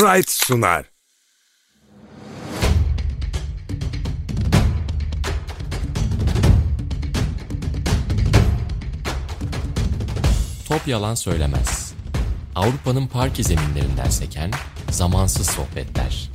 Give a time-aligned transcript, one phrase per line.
[0.00, 0.84] Sprite sunar.
[10.68, 11.92] Top yalan söylemez.
[12.54, 14.50] Avrupa'nın parke zeminlerinden seken
[14.90, 16.30] zamansız sohbetler.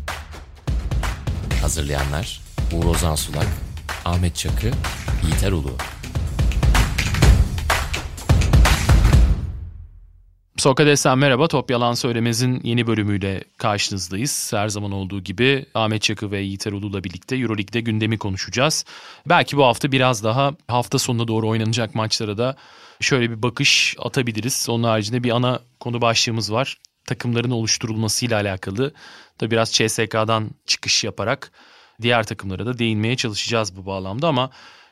[1.61, 2.41] Hazırlayanlar
[2.73, 3.47] Uğur Ozan Sulak,
[4.05, 4.71] Ahmet Çakı,
[5.23, 5.77] Yiğiter Ulu.
[10.65, 11.47] Sokrates'ten merhaba.
[11.47, 14.53] Top Yalan Söylemez'in yeni bölümüyle karşınızdayız.
[14.53, 18.85] Her zaman olduğu gibi Ahmet Çakı ve Yiğiter Ulu'la birlikte Euroleague'de gündemi konuşacağız.
[19.25, 22.55] Belki bu hafta biraz daha hafta sonuna doğru oynanacak maçlara da
[22.99, 24.67] şöyle bir bakış atabiliriz.
[24.69, 26.77] Onun haricinde bir ana konu başlığımız var.
[27.07, 28.93] Takımların oluşturulmasıyla alakalı
[29.41, 31.51] da biraz CSK'dan çıkış yaparak
[32.01, 34.49] diğer takımlara da değinmeye çalışacağız bu bağlamda ama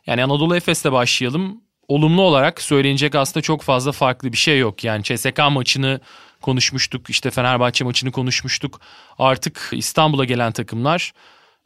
[0.07, 4.83] yani Anadolu Efes'le başlayalım olumlu olarak söylenecek aslında çok fazla farklı bir şey yok.
[4.83, 5.99] Yani CSK maçını
[6.41, 8.81] konuşmuştuk, işte Fenerbahçe maçını konuşmuştuk.
[9.19, 11.13] Artık İstanbul'a gelen takımlar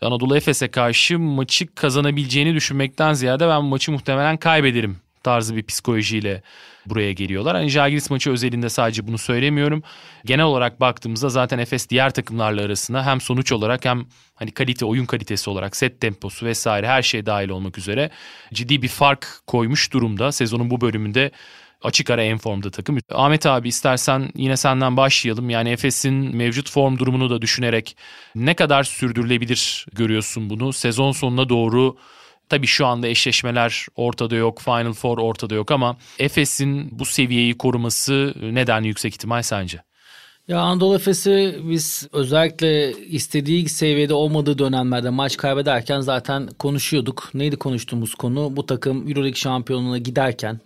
[0.02, 6.42] Anadolu Efes'e karşı maçı kazanabileceğini düşünmekten ziyade ben maçı muhtemelen kaybederim tarzı bir psikolojiyle
[6.90, 7.56] buraya geliyorlar.
[7.56, 9.84] Hani Žalgiris maçı özelinde sadece bunu söylemiyorum.
[10.26, 15.06] Genel olarak baktığımızda zaten Efes diğer takımlarla arasında hem sonuç olarak hem hani kalite, oyun
[15.06, 18.10] kalitesi olarak set temposu vesaire her şey dahil olmak üzere
[18.54, 20.32] ciddi bir fark koymuş durumda.
[20.32, 21.32] Sezonun bu bölümünde
[21.82, 22.98] açık ara en formda takım.
[23.12, 25.50] Ahmet abi istersen yine senden başlayalım.
[25.50, 27.98] Yani Efes'in mevcut form durumunu da düşünerek
[28.36, 30.74] ne kadar sürdürülebilir görüyorsun bunu?
[30.74, 31.98] Sezon sonuna doğru
[32.50, 38.34] Tabii şu anda eşleşmeler ortada yok, Final Four ortada yok ama Efes'in bu seviyeyi koruması
[38.42, 39.82] neden yüksek ihtimal sence?
[40.48, 47.30] Ya Anadolu Efes'i biz özellikle istediği seviyede olmadığı dönemlerde maç kaybederken zaten konuşuyorduk.
[47.34, 48.56] Neydi konuştuğumuz konu?
[48.56, 50.60] Bu takım Euroleague şampiyonluğuna giderken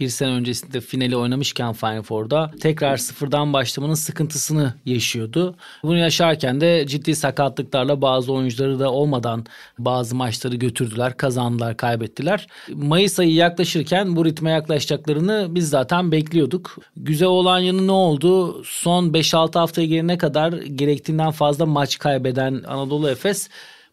[0.00, 5.56] bir sene öncesinde finali oynamışken Final Four'da tekrar sıfırdan başlamanın sıkıntısını yaşıyordu.
[5.82, 9.46] Bunu yaşarken de ciddi sakatlıklarla bazı oyuncuları da olmadan
[9.78, 12.46] bazı maçları götürdüler, kazandılar, kaybettiler.
[12.74, 16.76] Mayıs ayı yaklaşırken bu ritme yaklaşacaklarını biz zaten bekliyorduk.
[16.96, 18.62] Güzel olan yanı ne oldu?
[18.64, 23.48] Son 5-6 haftaya gelene kadar gerektiğinden fazla maç kaybeden Anadolu Efes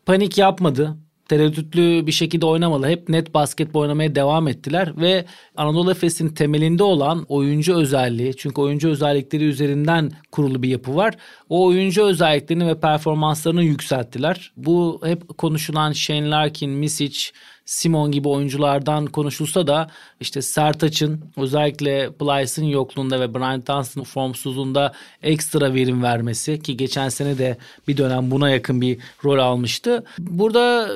[0.05, 0.95] panik yapmadı
[1.29, 2.87] tereddütlü bir şekilde oynamalı.
[2.87, 5.25] Hep net basketbol oynamaya devam ettiler ve
[5.57, 11.13] Anadolu Efes'in temelinde olan oyuncu özelliği çünkü oyuncu özellikleri üzerinden kurulu bir yapı var.
[11.49, 14.53] O oyuncu özelliklerini ve performanslarını yükselttiler.
[14.57, 17.31] Bu hep konuşulan Shane Larkin, Misic,
[17.65, 19.87] Simon gibi oyunculardan konuşulsa da
[20.19, 24.93] işte Sertaç'ın özellikle Plyce'ın yokluğunda ve Brian Dunstan'ın formsuzluğunda
[25.23, 30.03] ekstra verim vermesi ki geçen sene de bir dönem buna yakın bir rol almıştı.
[30.19, 30.89] Burada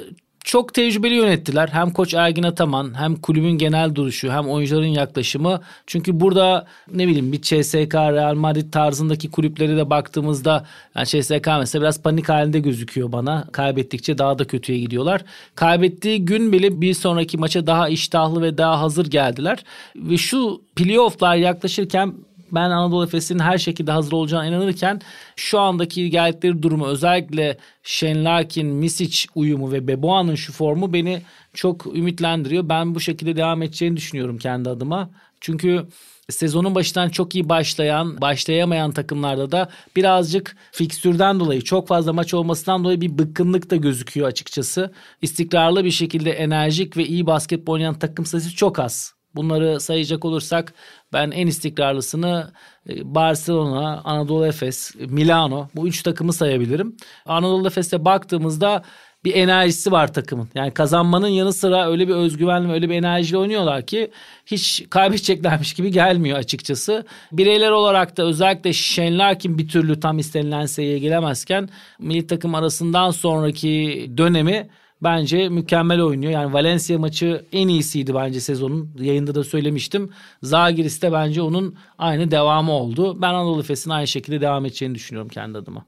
[0.49, 1.67] çok tecrübeli yönettiler.
[1.67, 5.61] Hem koç Ergin Ataman hem kulübün genel duruşu hem oyuncuların yaklaşımı.
[5.87, 10.65] Çünkü burada ne bileyim bir CSK, Real Madrid tarzındaki kulüpleri de baktığımızda
[10.95, 13.47] yani CSK mesela biraz panik halinde gözüküyor bana.
[13.51, 15.21] Kaybettikçe daha da kötüye gidiyorlar.
[15.55, 19.63] Kaybettiği gün bile bir sonraki maça daha iştahlı ve daha hazır geldiler.
[19.95, 22.13] Ve şu playofflar yaklaşırken
[22.53, 25.01] ben Anadolu Efes'in her şekilde hazır olacağına inanırken
[25.35, 31.21] şu andaki geldikleri durumu özellikle Shane Larkin, Misic uyumu ve Beboa'nın şu formu beni
[31.53, 32.69] çok ümitlendiriyor.
[32.69, 35.09] Ben bu şekilde devam edeceğini düşünüyorum kendi adıma.
[35.41, 35.85] Çünkü
[36.29, 42.83] sezonun başından çok iyi başlayan, başlayamayan takımlarda da birazcık fikstürden dolayı çok fazla maç olmasından
[42.83, 44.93] dolayı bir bıkkınlık da gözüküyor açıkçası.
[45.21, 49.13] İstikrarlı bir şekilde enerjik ve iyi basketbol oynayan takım sayısı çok az.
[49.35, 50.73] Bunları sayacak olursak
[51.13, 52.51] ben en istikrarlısını
[52.89, 56.97] e, Barcelona, Anadolu Efes, Milano bu üç takımı sayabilirim.
[57.25, 58.83] Anadolu Efes'e baktığımızda
[59.23, 60.49] bir enerjisi var takımın.
[60.55, 64.11] Yani kazanmanın yanı sıra öyle bir özgüvenli, öyle bir enerjiyle oynuyorlar ki
[64.45, 67.05] hiç kaybedeceklermiş gibi gelmiyor açıkçası.
[67.31, 73.11] Bireyler olarak da özellikle Shane Larkin bir türlü tam istenilen seviyeye gelemezken milli takım arasından
[73.11, 74.69] sonraki dönemi
[75.03, 76.31] bence mükemmel oynuyor.
[76.31, 78.95] Yani Valencia maçı en iyisiydi bence sezonun.
[78.99, 80.09] Yayında da söylemiştim.
[80.43, 83.21] Zagiris de bence onun aynı devamı oldu.
[83.21, 85.85] Ben Anadolu Efes'in aynı şekilde devam edeceğini düşünüyorum kendi adıma.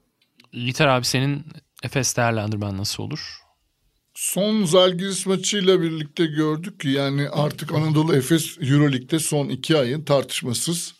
[0.52, 1.44] Yiğiter abi senin
[1.82, 3.38] Efes değerlendirmen nasıl olur?
[4.14, 10.94] Son Zalgiris maçıyla birlikte gördük ki yani artık Anadolu Efes Euroleague'de son iki ayın tartışmasız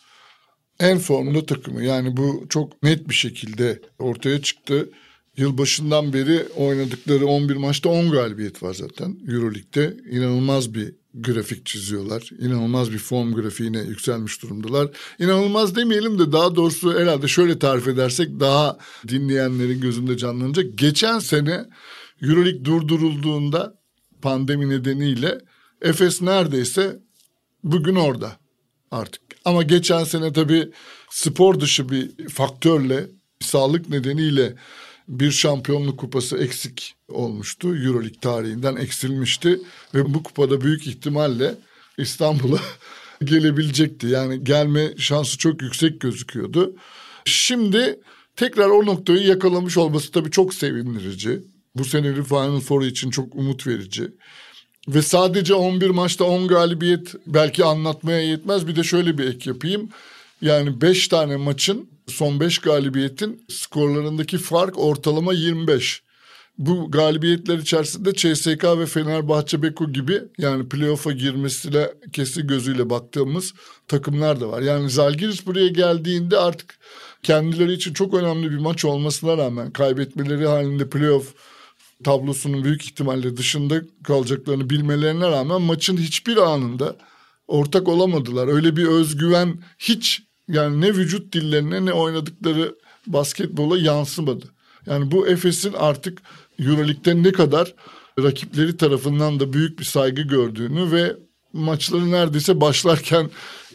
[0.81, 1.85] en formda takımı.
[1.85, 4.91] Yani bu çok net bir şekilde ortaya çıktı.
[5.37, 9.97] Yılbaşından beri oynadıkları 11 maçta 10 galibiyet var zaten Euroleague'de.
[10.11, 12.31] inanılmaz bir grafik çiziyorlar.
[12.39, 14.91] İnanılmaz bir form grafiğine yükselmiş durumdalar.
[15.19, 20.79] İnanılmaz demeyelim de daha doğrusu herhalde şöyle tarif edersek daha dinleyenlerin gözünde canlanacak.
[20.79, 21.65] Geçen sene
[22.23, 23.75] Euroleague durdurulduğunda
[24.23, 25.39] pandemi nedeniyle
[25.83, 27.01] Efes neredeyse
[27.65, 28.37] bugün orada
[28.91, 29.23] artık.
[29.45, 30.73] Ama geçen sene tabii
[31.11, 33.07] spor dışı bir faktörle
[33.41, 34.55] sağlık nedeniyle
[35.09, 37.69] bir şampiyonluk kupası eksik olmuştu.
[37.69, 39.61] Euroleague tarihinden eksilmişti
[39.95, 41.55] ve bu kupada büyük ihtimalle
[41.99, 42.59] İstanbul'a
[43.25, 44.07] gelebilecekti.
[44.07, 46.77] Yani gelme şansı çok yüksek gözüküyordu.
[47.25, 48.01] Şimdi
[48.37, 51.43] tekrar o noktayı yakalamış olması tabii çok sevindirici.
[51.75, 54.09] Bu senenin Final Four için çok umut verici.
[54.89, 58.67] Ve sadece 11 maçta 10 galibiyet belki anlatmaya yetmez.
[58.67, 59.89] Bir de şöyle bir ek yapayım.
[60.43, 66.03] Yani 5 tane maçın son 5 galibiyetin skorlarındaki fark ortalama 25.
[66.59, 73.55] Bu galibiyetler içerisinde CSK ve Fenerbahçe Beko gibi yani playoff'a girmesiyle kesi gözüyle baktığımız
[73.89, 74.63] takımlar da var.
[74.63, 76.79] Yani Zalgiris buraya geldiğinde artık
[77.23, 81.35] kendileri için çok önemli bir maç olmasına rağmen kaybetmeleri halinde playoff
[82.05, 86.97] tablosunun büyük ihtimalle dışında kalacaklarını bilmelerine rağmen maçın hiçbir anında
[87.49, 88.49] ortak olamadılar.
[88.49, 92.75] Öyle bir özgüven hiç yani ne vücut dillerine ne oynadıkları
[93.07, 94.45] basketbola yansımadı.
[94.87, 96.23] Yani bu Efes'in artık
[96.59, 97.75] Euroleague'de ne kadar
[98.19, 101.17] rakipleri tarafından da büyük bir saygı gördüğünü ve
[101.53, 103.31] maçları neredeyse başlarken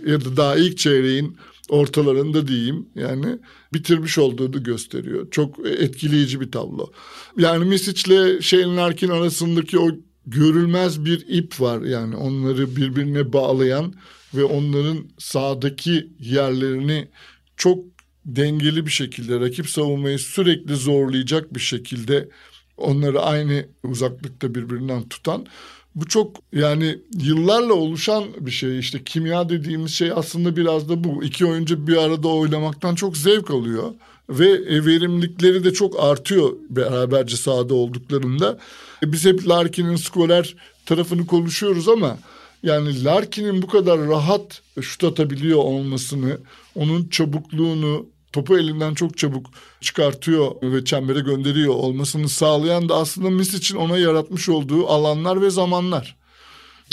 [0.05, 1.37] ya da daha ilk çeyreğin
[1.69, 3.39] ortalarında diyeyim yani
[3.73, 5.31] bitirmiş olduğunu gösteriyor.
[5.31, 6.91] Çok etkileyici bir tablo.
[7.37, 9.89] Yani Misic ile Shane Larkin arasındaki o
[10.25, 13.93] görülmez bir ip var yani onları birbirine bağlayan
[14.37, 17.07] ve onların sahadaki yerlerini
[17.57, 17.79] çok
[18.25, 22.29] dengeli bir şekilde rakip savunmayı sürekli zorlayacak bir şekilde
[22.77, 25.47] onları aynı uzaklıkta birbirinden tutan
[25.97, 31.23] bu çok yani yıllarla oluşan bir şey işte kimya dediğimiz şey aslında biraz da bu.
[31.23, 33.93] iki oyuncu bir arada oynamaktan çok zevk alıyor
[34.29, 38.59] ve e, verimlilikleri de çok artıyor beraberce sahada olduklarında.
[39.03, 40.55] E, biz hep Larkin'in skorer
[40.85, 42.17] tarafını konuşuyoruz ama
[42.63, 46.37] yani Larkin'in bu kadar rahat şut atabiliyor olmasını,
[46.75, 49.45] onun çabukluğunu, topu elinden çok çabuk
[49.81, 55.49] çıkartıyor ve çembere gönderiyor olmasını sağlayan da aslında Mis için ona yaratmış olduğu alanlar ve
[55.49, 56.15] zamanlar.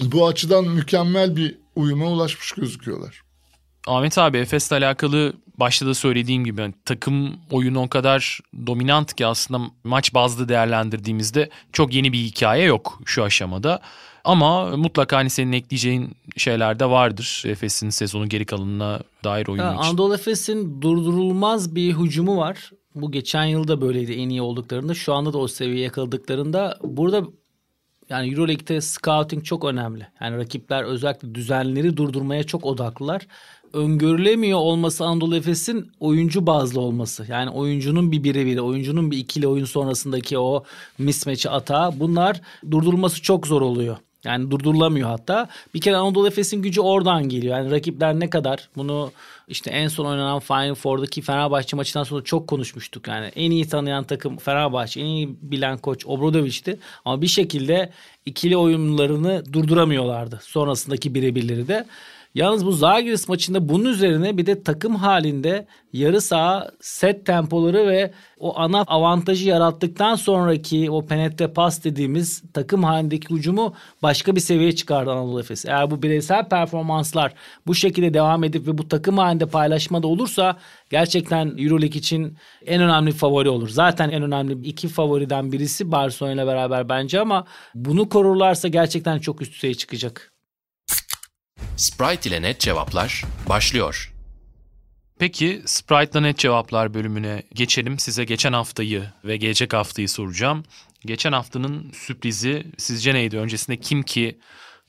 [0.03, 3.23] Bu açıdan mükemmel bir uyuma ulaşmış gözüküyorlar.
[3.87, 9.27] Ahmet abi Efes'le alakalı başta da söylediğim gibi yani takım oyunu o kadar dominant ki
[9.27, 13.81] aslında maç bazlı değerlendirdiğimizde çok yeni bir hikaye yok şu aşamada.
[14.25, 17.43] Ama mutlaka hani senin ekleyeceğin şeyler de vardır.
[17.47, 19.83] Efes'in sezonun geri kalanına dair oyunu için.
[19.83, 22.71] Anadolu Efes'in durdurulmaz bir hücumu var.
[22.95, 24.95] Bu geçen yılda böyleydi en iyi olduklarında.
[24.95, 26.79] Şu anda da o seviyeye yakaladıklarında.
[26.83, 27.23] Burada
[28.09, 30.07] yani Euroleague'de scouting çok önemli.
[30.21, 33.27] Yani rakipler özellikle düzenleri durdurmaya çok odaklılar.
[33.73, 37.27] Öngörülemiyor olması Anadolu Efes'in oyuncu bazlı olması.
[37.29, 40.65] Yani oyuncunun bir birebiri, oyuncunun bir ikili oyun sonrasındaki o
[40.99, 43.97] mismatch'i atağı bunlar durdurulması çok zor oluyor.
[44.25, 45.49] Yani durdurulamıyor hatta.
[45.75, 47.59] Bir kere Anadolu Efes'in gücü oradan geliyor.
[47.59, 49.13] Yani rakipler ne kadar bunu
[49.49, 53.09] işte en son oynanan Final Four'daki Fenerbahçe maçından sonra çok konuşmuştuk.
[53.09, 56.79] Yani en iyi tanıyan takım Fenerbahçe, en iyi bilen koç Obradovic'ti.
[57.05, 57.93] Ama bir şekilde
[58.27, 60.41] ikili oyunlarını durduramıyorlardı.
[60.43, 61.87] Sonrasındaki birebirleri de.
[62.35, 68.13] Yalnız bu Zagreus maçında bunun üzerine bir de takım halinde yarı saha set tempoları ve
[68.39, 74.75] o ana avantajı yarattıktan sonraki o penetre pas dediğimiz takım halindeki hücumu başka bir seviyeye
[74.75, 75.65] çıkardı Anadolu Efes.
[75.65, 77.35] Eğer bu bireysel performanslar
[77.67, 80.57] bu şekilde devam edip ve bu takım halinde paylaşmada olursa
[80.91, 83.69] gerçekten Euroleague için en önemli favori olur.
[83.69, 87.45] Zaten en önemli iki favoriden birisi Barcelona ile beraber bence ama
[87.75, 90.34] bunu korurlarsa gerçekten çok üst düzeye çıkacak.
[91.77, 94.13] Sprite ile net cevaplar başlıyor.
[95.19, 97.99] Peki Sprite'la net cevaplar bölümüne geçelim.
[97.99, 100.65] Size geçen haftayı ve gelecek haftayı soracağım.
[101.07, 103.39] Geçen haftanın sürprizi sizce neydi?
[103.39, 104.39] Öncesinde kim ki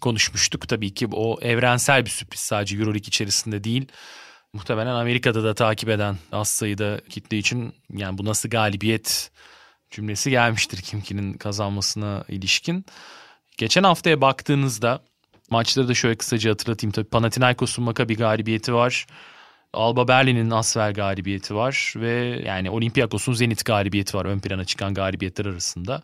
[0.02, 3.88] konuşmuştuk tabii ki o evrensel bir sürpriz sadece Euroleague içerisinde değil.
[4.54, 9.32] Muhtemelen Amerika'da da takip eden az sayıda kitle için yani bu nasıl galibiyet
[9.92, 12.86] cümlesi gelmiştir Kimki'nin kazanmasına ilişkin.
[13.58, 15.02] Geçen haftaya baktığınızda
[15.52, 16.92] Maçları da şöyle kısaca hatırlatayım.
[16.92, 19.06] Tabii Panathinaikos'un Maccabi galibiyeti var.
[19.74, 25.46] Alba Berlin'in Asfer galibiyeti var ve yani Olympiakos'un Zenit galibiyeti var ön plana çıkan galibiyetler
[25.46, 26.02] arasında.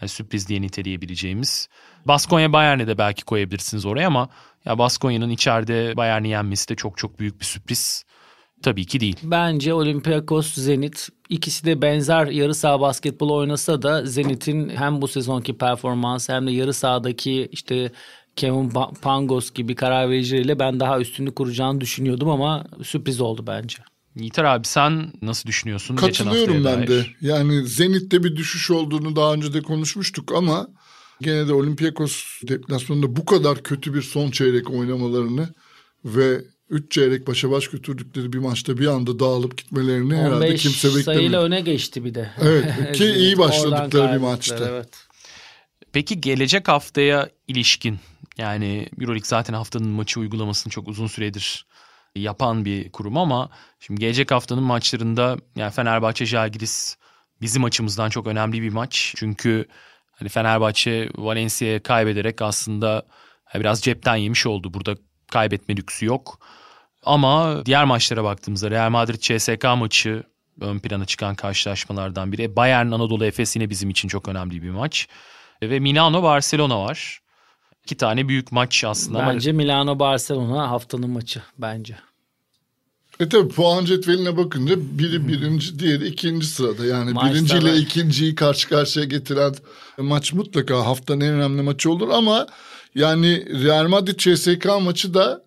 [0.00, 1.68] Yani sürpriz diye niteleyebileceğimiz.
[2.04, 4.28] Baskonya Bayern'e de belki koyabilirsiniz oraya ama
[4.64, 8.04] ya Baskonya'nın içeride Bayern'i yenmesi de çok çok büyük bir sürpriz.
[8.62, 9.16] Tabii ki değil.
[9.22, 15.58] Bence Olympiakos, Zenit ikisi de benzer yarı saha basketbol oynasa da Zenit'in hem bu sezonki
[15.58, 17.92] performans hem de yarı sahadaki işte
[18.36, 18.72] Kevin
[19.02, 23.78] Pangos gibi karar vericileriyle ben daha üstünlük kuracağını düşünüyordum ama sürpriz oldu bence.
[24.16, 25.96] Yiğiter abi sen nasıl düşünüyorsun?
[25.96, 27.06] Katılıyorum ben de.
[27.20, 30.68] Yani Zenit'te bir düşüş olduğunu daha önce de konuşmuştuk ama
[31.20, 35.48] gene de Olympiakos deplasmanında bu kadar kötü bir son çeyrek oynamalarını
[36.04, 40.90] ve üç çeyrek başa baş götürdükleri bir maçta bir anda dağılıp gitmelerini herhalde 15 kimse
[40.90, 41.42] sayıyla beklemiyor.
[41.42, 42.30] öne geçti bir de.
[42.40, 44.68] Evet ki iyi başladıkları bir maçta.
[44.70, 44.88] Evet.
[45.94, 47.98] Peki gelecek haftaya ilişkin
[48.38, 51.66] yani Euroleague zaten haftanın maçı uygulamasını çok uzun süredir
[52.14, 56.96] yapan bir kurum ama şimdi gelecek haftanın maçlarında yani Fenerbahçe Jalgiris
[57.40, 59.14] bizim açımızdan çok önemli bir maç.
[59.16, 59.68] Çünkü
[60.12, 63.06] hani Fenerbahçe Valencia'ya kaybederek aslında
[63.54, 64.74] biraz cepten yemiş oldu.
[64.74, 64.96] Burada
[65.32, 66.38] kaybetme lüksü yok.
[67.02, 70.22] Ama diğer maçlara baktığımızda Real Madrid CSK maçı
[70.60, 72.56] ön plana çıkan karşılaşmalardan biri.
[72.56, 75.08] Bayern Anadolu Efes yine bizim için çok önemli bir maç.
[75.70, 77.20] Ve Milano Barcelona var.
[77.84, 79.18] İki tane büyük maç aslında.
[79.18, 81.96] Bence Milano Barcelona haftanın maçı bence.
[83.20, 86.86] E tabi puan cetveline bakınca biri birinci, diğeri ikinci sırada.
[86.86, 89.54] Yani Maçta birinciyle da- ikinciyi karşı karşıya getiren
[89.98, 92.46] maç mutlaka haftanın en önemli maçı olur ama
[92.94, 95.44] yani Real Madrid CSK maçı da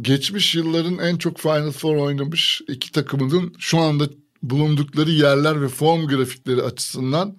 [0.00, 4.04] geçmiş yılların en çok Final Four oynamış iki takımının şu anda
[4.42, 7.36] bulundukları yerler ve form grafikleri açısından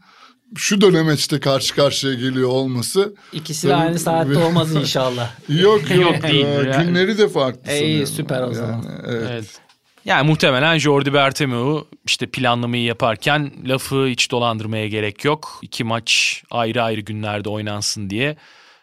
[0.55, 5.29] şu dönemeçte karşı karşıya geliyor olması İkisi de aynı saatte olmaz inşallah.
[5.49, 6.85] yok yok, Ee, yani.
[6.85, 7.71] günleri de farklı.
[7.71, 8.07] İyi, sanıyorum.
[8.07, 8.85] süper o zaman.
[9.07, 9.27] evet.
[9.31, 9.59] Evet.
[10.05, 15.59] Yani muhtemelen Jordi Bertomeu işte planlamayı yaparken lafı hiç dolandırmaya gerek yok.
[15.61, 18.35] İki maç ayrı ayrı günlerde oynansın diye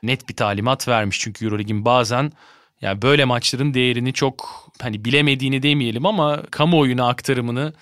[0.03, 1.21] net bir talimat vermiş.
[1.21, 2.33] Çünkü Euroleague'in bazen
[2.81, 7.73] yani böyle maçların değerini çok hani bilemediğini demeyelim ama kamuoyuna aktarımını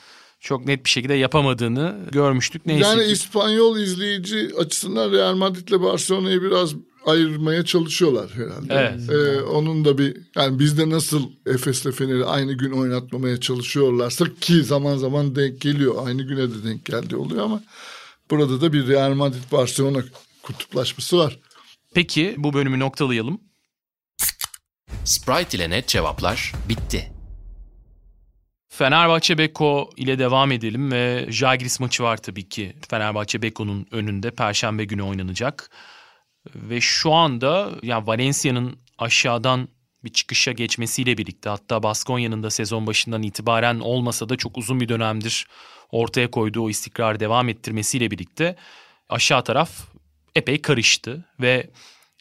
[0.43, 2.67] çok net bir şekilde yapamadığını görmüştük.
[2.67, 6.75] Neyse Yani ki- İspanyol izleyici açısından Real Madrid ile Barcelona'yı biraz
[7.07, 8.75] ayırmaya çalışıyorlar herhalde.
[8.75, 9.11] Evet.
[9.11, 14.97] Ee, onun da bir yani bizde nasıl Efes'le Fener'i aynı gün oynatmamaya çalışıyorlarsa ki zaman
[14.97, 16.07] zaman denk geliyor.
[16.07, 17.63] Aynı güne de denk geldi oluyor ama
[18.31, 20.03] burada da bir Real Madrid Barcelona
[20.43, 21.39] kutuplaşması var.
[21.95, 23.41] Peki bu bölümü noktalayalım.
[25.05, 27.12] Sprite ile net cevaplar bitti.
[28.73, 32.77] Fenerbahçe Beko ile devam edelim ve Žalgiris maçı var tabii ki.
[32.91, 35.71] Fenerbahçe Beko'nun önünde Perşembe günü oynanacak.
[36.55, 39.69] Ve şu anda yani Valencia'nın aşağıdan
[40.05, 44.89] bir çıkışa geçmesiyle birlikte hatta Baskonya'nın da sezon başından itibaren olmasa da çok uzun bir
[44.89, 45.47] dönemdir
[45.91, 48.57] ortaya koyduğu o istikrarı devam ettirmesiyle birlikte
[49.09, 49.71] aşağı taraf
[50.35, 51.71] epey karıştı ve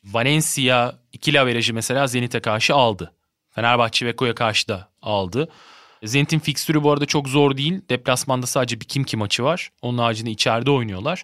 [0.04, 3.14] Valencia ikili averajı mesela Zenit'e karşı aldı.
[3.52, 5.50] Fenerbahçe Beko'ya karşı da aldı.
[6.04, 7.82] Zenit'in fikstürü bu arada çok zor değil.
[7.90, 9.70] Deplasmanda sadece bir Kimki maçı var.
[9.82, 11.24] Onun haricinde içeride oynuyorlar.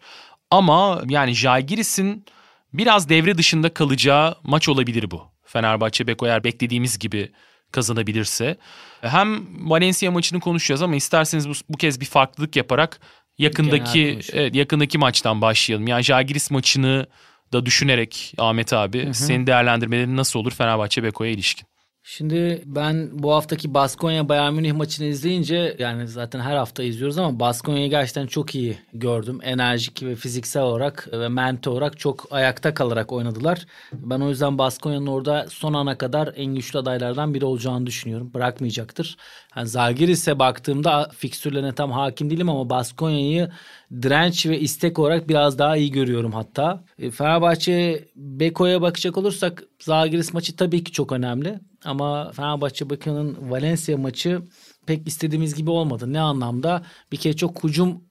[0.51, 2.25] Ama yani Jalgiris'in
[2.73, 5.21] biraz devre dışında kalacağı maç olabilir bu.
[5.43, 7.31] Fenerbahçe Beko eğer beklediğimiz gibi
[7.71, 8.57] kazanabilirse.
[9.01, 12.99] Hem Valencia maçını konuşacağız ama isterseniz bu, bu kez bir farklılık yaparak
[13.37, 15.87] yakındaki evet, yakındaki maçtan başlayalım.
[15.87, 17.07] Yani Jalgiris maçını
[17.53, 21.67] da düşünerek Ahmet abi senin değerlendirmelerin nasıl olur Fenerbahçe Beko'ya ilişkin?
[22.09, 27.39] Şimdi ben bu haftaki Baskonya Bayern Münih maçını izleyince yani zaten her hafta izliyoruz ama
[27.39, 29.39] Baskonya'yı gerçekten çok iyi gördüm.
[29.43, 33.65] Enerjik ve fiziksel olarak ve mental olarak çok ayakta kalarak oynadılar.
[33.93, 38.33] Ben o yüzden Baskonya'nın orada son ana kadar en güçlü adaylardan biri olacağını düşünüyorum.
[38.33, 39.17] Bırakmayacaktır.
[39.55, 43.49] Yani Zalgiris'e baktığımda fikstürlerine tam hakim değilim ama Baskonya'yı
[44.01, 46.83] direnç ve istek olarak biraz daha iyi görüyorum hatta.
[46.99, 51.59] E, Fenerbahçe Beko'ya bakacak olursak Zalgiris maçı tabii ki çok önemli.
[51.85, 54.41] Ama Fenerbahçe Beko'nun Valencia maçı
[54.85, 56.13] pek istediğimiz gibi olmadı.
[56.13, 56.83] Ne anlamda?
[57.11, 58.07] Bir kere çok hücum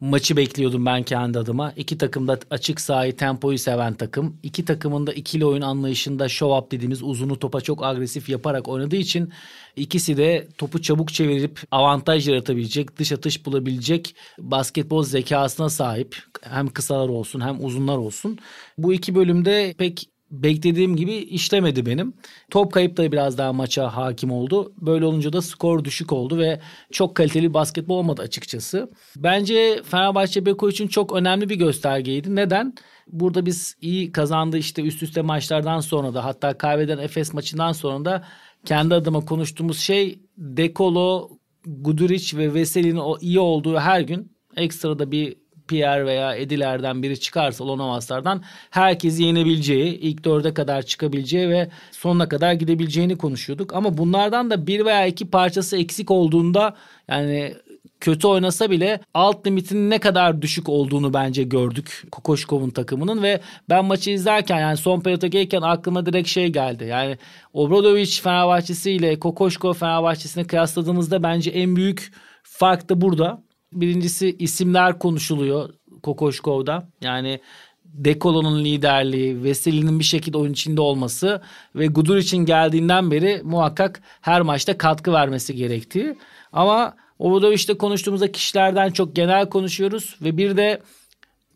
[0.00, 1.72] maçı bekliyordum ben kendi adıma.
[1.76, 4.40] İki takım da açık sahayı, tempoyu seven takım.
[4.42, 8.96] İki takımın da ikili oyun anlayışında show up dediğimiz uzunu topa çok agresif yaparak oynadığı
[8.96, 9.32] için
[9.76, 16.16] ikisi de topu çabuk çevirip avantaj yaratabilecek, dış atış bulabilecek basketbol zekasına sahip.
[16.42, 18.38] Hem kısalar olsun hem uzunlar olsun.
[18.78, 22.14] Bu iki bölümde pek beklediğim gibi işlemedi benim.
[22.50, 24.72] Top kayıpları biraz daha maça hakim oldu.
[24.76, 26.60] Böyle olunca da skor düşük oldu ve
[26.92, 28.90] çok kaliteli basketbol olmadı açıkçası.
[29.16, 32.36] Bence Fenerbahçe Beko için çok önemli bir göstergeydi.
[32.36, 32.74] Neden?
[33.06, 38.04] Burada biz iyi kazandı işte üst üste maçlardan sonra da hatta kaybeden Efes maçından sonra
[38.04, 38.24] da
[38.64, 41.30] kendi adıma konuştuğumuz şey Dekolo,
[41.66, 45.36] Guduric ve Veseli'nin iyi olduğu her gün ekstrada bir
[45.68, 52.52] Pierre veya Ediler'den biri çıkarsa Lonovaslardan herkesi yenebileceği, ilk dörde kadar çıkabileceği ve sonuna kadar
[52.52, 53.74] gidebileceğini konuşuyorduk.
[53.74, 56.74] Ama bunlardan da bir veya iki parçası eksik olduğunda
[57.08, 57.54] yani
[58.00, 63.84] kötü oynasa bile alt limitinin ne kadar düşük olduğunu bence gördük Kokoşkov'un takımının ve ben
[63.84, 66.84] maçı izlerken yani son periyoda gelirken aklıma direkt şey geldi.
[66.84, 67.18] Yani
[67.52, 73.47] Obradovic Fenerbahçesi ile Kokoşkov Fenerbahçesini kıyasladığımızda bence en büyük fark da burada.
[73.72, 75.70] Birincisi isimler konuşuluyor
[76.02, 76.88] Kokoşkov'da.
[77.00, 77.40] Yani
[77.84, 81.42] Dekolo'nun liderliği, Veseli'nin bir şekilde oyun içinde olması
[81.74, 86.16] ve Gudur için geldiğinden beri muhakkak her maçta katkı vermesi gerektiği.
[86.52, 90.82] Ama orada işte konuştuğumuzda kişilerden çok genel konuşuyoruz ve bir de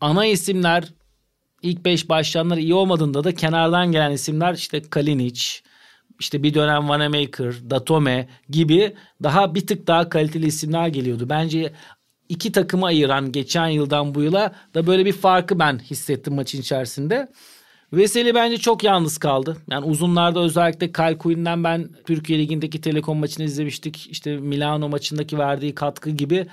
[0.01, 0.93] ana isimler
[1.61, 5.43] ilk beş başlayanlar iyi olmadığında da kenardan gelen isimler işte Kalinic,
[6.19, 11.29] işte bir dönem Vanamaker, Datome gibi daha bir tık daha kaliteli isimler geliyordu.
[11.29, 11.73] Bence
[12.29, 17.27] iki takımı ayıran geçen yıldan bu yıla da böyle bir farkı ben hissettim maçın içerisinde.
[17.93, 19.57] Veseli bence çok yalnız kaldı.
[19.69, 24.07] Yani uzunlarda özellikle Kalkuyun'dan ben Türkiye Ligi'ndeki Telekom maçını izlemiştik.
[24.11, 26.47] İşte Milano maçındaki verdiği katkı gibi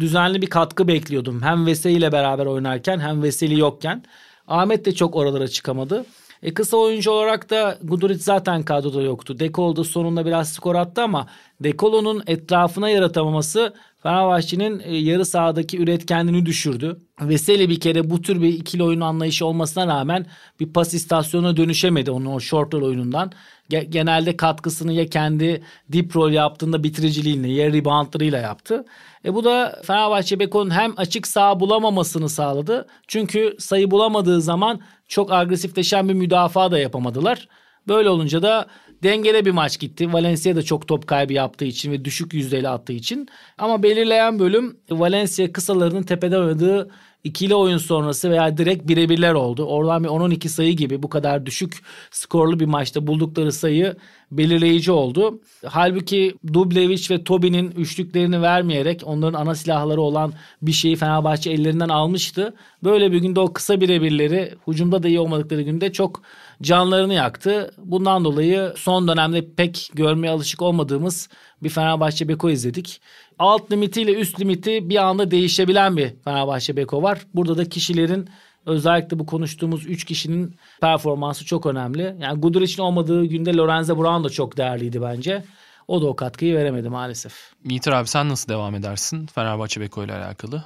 [0.00, 1.42] düzenli bir katkı bekliyordum.
[1.42, 4.04] Hem Veseli ile beraber oynarken hem Veseli yokken.
[4.46, 6.04] Ahmet de çok oralara çıkamadı.
[6.42, 9.38] E kısa oyuncu olarak da Guduric zaten kadroda yoktu.
[9.38, 11.26] Dekolo da sonunda biraz skor attı ama
[11.60, 17.00] Dekolo'nun etrafına yaratamaması Fenerbahçe'nin e, yarı sahadaki üretkenliğini düşürdü.
[17.20, 20.26] Veseli bir kere bu tür bir ikili oyun anlayışı olmasına rağmen
[20.60, 23.32] bir pas istasyonuna dönüşemedi onun o short roll oyunundan.
[23.68, 28.84] Genelde katkısını ya kendi deep roll yaptığında bitiriciliğiyle ya reboundlarıyla yaptı.
[29.24, 32.86] E bu da Fenerbahçe Beko'nun hem açık sağ bulamamasını sağladı.
[33.08, 37.48] Çünkü sayı bulamadığı zaman çok agresifleşen bir müdafaa da yapamadılar.
[37.88, 38.66] Böyle olunca da
[39.02, 40.12] dengeli bir maç gitti.
[40.12, 43.28] Valencia da çok top kaybı yaptığı için ve düşük yüzdeyle attığı için.
[43.58, 46.90] Ama belirleyen bölüm Valencia kısalarının tepede oynadığı
[47.24, 49.64] ikili oyun sonrası veya direkt birebirler oldu.
[49.64, 53.96] Oradan bir 10-12 sayı gibi bu kadar düşük skorlu bir maçta buldukları sayı
[54.30, 55.40] belirleyici oldu.
[55.66, 62.54] Halbuki Dublevic ve Tobi'nin üçlüklerini vermeyerek onların ana silahları olan bir şeyi Fenerbahçe ellerinden almıştı.
[62.84, 66.22] Böyle bir günde o kısa birebirleri hücumda da iyi olmadıkları günde çok
[66.62, 67.70] canlarını yaktı.
[67.78, 71.28] Bundan dolayı son dönemde pek görmeye alışık olmadığımız
[71.62, 73.00] bir Fenerbahçe Beko izledik.
[73.38, 77.18] Alt limitiyle üst limiti bir anda değişebilen bir Fenerbahçe Beko var.
[77.34, 78.28] Burada da kişilerin
[78.66, 82.16] özellikle bu konuştuğumuz 3 kişinin performansı çok önemli.
[82.20, 85.44] Yani Guduric'in olmadığı günde Lorenzo Brown da çok değerliydi bence.
[85.88, 87.52] O da o katkıyı veremedi maalesef.
[87.64, 90.64] Yiğiter abi sen nasıl devam edersin Fenerbahçe Beko ile alakalı?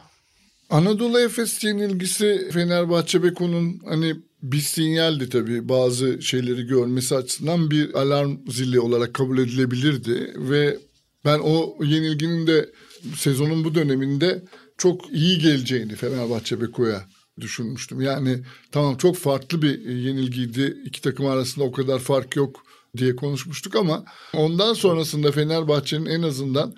[0.71, 8.37] Anadolu Efes yenilgisi Fenerbahçe Beko'nun hani bir sinyaldi tabii bazı şeyleri görmesi açısından bir alarm
[8.49, 10.78] zili olarak kabul edilebilirdi ve
[11.25, 12.71] ben o yenilginin de
[13.17, 14.45] sezonun bu döneminde
[14.78, 17.05] çok iyi geleceğini Fenerbahçe Beko'ya
[17.41, 18.00] düşünmüştüm.
[18.00, 18.39] Yani
[18.73, 20.76] tamam çok farklı bir yenilgiydi.
[20.85, 22.65] İki takım arasında o kadar fark yok
[22.97, 26.75] diye konuşmuştuk ama ondan sonrasında Fenerbahçe'nin en azından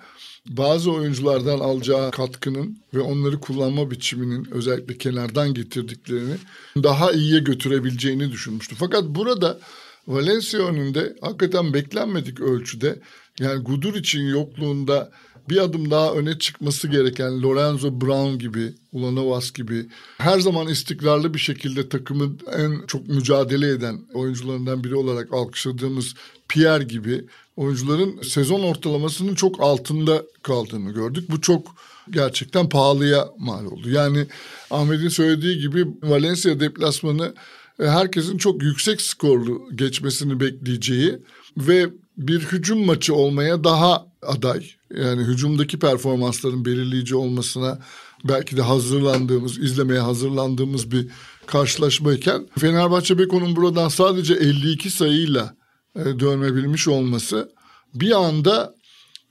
[0.49, 6.35] bazı oyunculardan alacağı katkının ve onları kullanma biçiminin özellikle kenardan getirdiklerini
[6.83, 8.77] daha iyiye götürebileceğini düşünmüştüm.
[8.79, 9.59] Fakat burada
[10.07, 12.99] Valencia önünde hakikaten beklenmedik ölçüde
[13.39, 15.11] yani Gudur için yokluğunda
[15.49, 19.85] bir adım daha öne çıkması gereken Lorenzo Brown gibi, Ulanovas gibi
[20.17, 26.13] her zaman istikrarlı bir şekilde takımın en çok mücadele eden oyuncularından biri olarak alkışladığımız
[26.47, 27.25] Pierre gibi
[27.57, 31.31] oyuncuların sezon ortalamasının çok altında kaldığını gördük.
[31.31, 31.75] Bu çok
[32.09, 33.89] gerçekten pahalıya mal oldu.
[33.89, 34.27] Yani
[34.71, 37.33] Ahmet'in söylediği gibi Valencia deplasmanı
[37.79, 41.17] e, herkesin çok yüksek skorlu geçmesini bekleyeceği
[41.57, 44.65] ve bir hücum maçı olmaya daha aday.
[44.97, 47.79] Yani hücumdaki performansların belirleyici olmasına
[48.23, 51.07] belki de hazırlandığımız, izlemeye hazırlandığımız bir
[51.45, 55.55] karşılaşmayken Fenerbahçe Beko'nun buradan sadece 52 sayıyla
[55.95, 57.51] e, dönmebilmiş olması
[57.93, 58.75] bir anda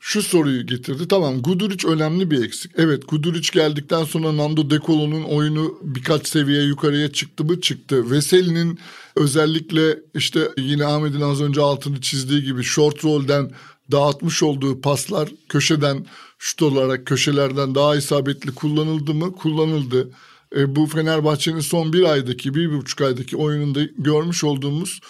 [0.00, 1.08] şu soruyu getirdi.
[1.08, 2.72] Tamam Guduric önemli bir eksik.
[2.76, 8.10] Evet Guduric geldikten sonra Nando De Colo'nun oyunu birkaç seviye yukarıya çıktı mı çıktı.
[8.10, 8.78] Veseli'nin
[9.16, 13.50] özellikle işte yine Ahmet'in az önce altını çizdiği gibi short roll'den
[13.92, 16.06] dağıtmış olduğu paslar köşeden
[16.38, 19.32] şut olarak köşelerden daha isabetli kullanıldı mı?
[19.32, 20.10] Kullanıldı.
[20.56, 25.00] E, bu Fenerbahçe'nin son bir aydaki, bir buçuk aydaki oyununda görmüş olduğumuz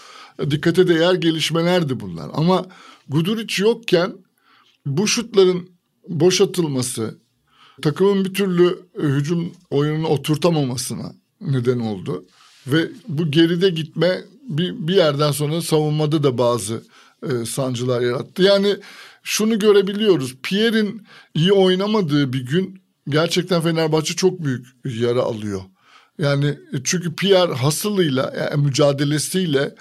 [0.50, 2.30] dikkate değer gelişmelerdi bunlar.
[2.32, 2.66] Ama
[3.08, 4.12] Guduric yokken
[4.86, 5.68] bu şutların
[6.08, 7.18] boş atılması
[7.82, 12.24] takımın bir türlü e, hücum oyununu oturtamamasına neden oldu.
[12.66, 16.82] Ve bu geride gitme bir, bir yerden sonra savunmada da bazı
[17.22, 18.42] e, sancılar yarattı.
[18.42, 18.76] Yani
[19.22, 20.36] şunu görebiliyoruz.
[20.42, 21.02] Pierre'in
[21.34, 25.60] iyi oynamadığı bir gün gerçekten Fenerbahçe çok büyük yara alıyor.
[26.18, 29.74] Yani e, çünkü Pierre hasılıyla yani mücadelesiyle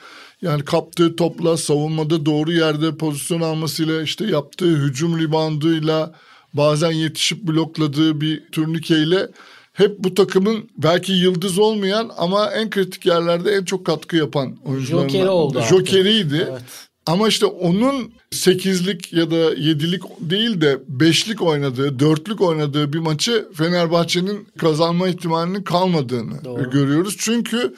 [0.43, 6.13] yani kaptığı topla savunmada doğru yerde pozisyon almasıyla işte yaptığı hücum ribandıyla
[6.53, 9.27] bazen yetişip blokladığı bir turnikeyle
[9.73, 15.09] hep bu takımın belki yıldız olmayan ama en kritik yerlerde en çok katkı yapan oyuncularından.
[15.09, 15.61] Jokeri oldu.
[15.69, 16.47] Jokeriydi.
[16.51, 16.61] Evet.
[17.05, 23.47] Ama işte onun 8'lik ya da 7'lik değil de 5'lik oynadığı, 4'lük oynadığı bir maçı
[23.53, 26.69] Fenerbahçe'nin kazanma ihtimalinin kalmadığını Doğru.
[26.69, 27.15] görüyoruz.
[27.19, 27.75] Çünkü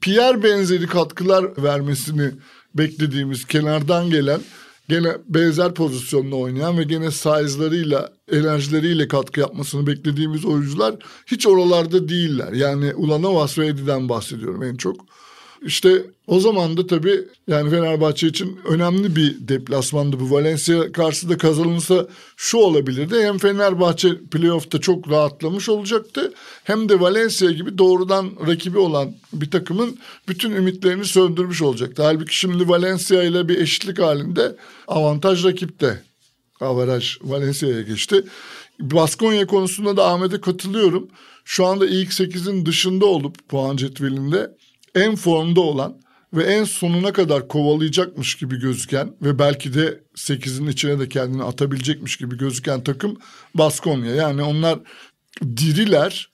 [0.00, 2.30] Pierre benzeri katkılar vermesini
[2.74, 4.40] beklediğimiz kenardan gelen
[4.88, 10.94] gene benzer pozisyonda oynayan ve gene size'larıyla enerjileriyle katkı yapmasını beklediğimiz oyuncular
[11.26, 12.52] hiç oralarda değiller.
[12.52, 15.00] Yani Ulanovas ve Edi'den bahsediyorum en çok.
[15.62, 20.30] İşte o zaman da tabii yani Fenerbahçe için önemli bir deplasmandı bu.
[20.30, 23.22] Valencia karşısında kazanılsa şu olabilirdi.
[23.22, 26.32] Hem Fenerbahçe playoff'ta çok rahatlamış olacaktı.
[26.64, 32.02] Hem de Valencia gibi doğrudan rakibi olan bir takımın bütün ümitlerini söndürmüş olacaktı.
[32.02, 34.56] Halbuki şimdi Valencia ile bir eşitlik halinde
[34.88, 36.02] avantaj rakipte.
[36.60, 38.24] Avaraj Valencia'ya geçti.
[38.80, 41.08] Baskonya konusunda da Ahmet'e katılıyorum.
[41.44, 44.50] Şu anda ilk 8'in dışında olup puan cetvelinde
[44.94, 46.00] en formda olan
[46.32, 52.16] ve en sonuna kadar kovalayacakmış gibi gözüken ve belki de 8'in içine de kendini atabilecekmiş
[52.16, 53.16] gibi gözüken takım
[53.54, 54.14] Baskonya.
[54.14, 54.78] Yani onlar
[55.42, 56.30] diriler.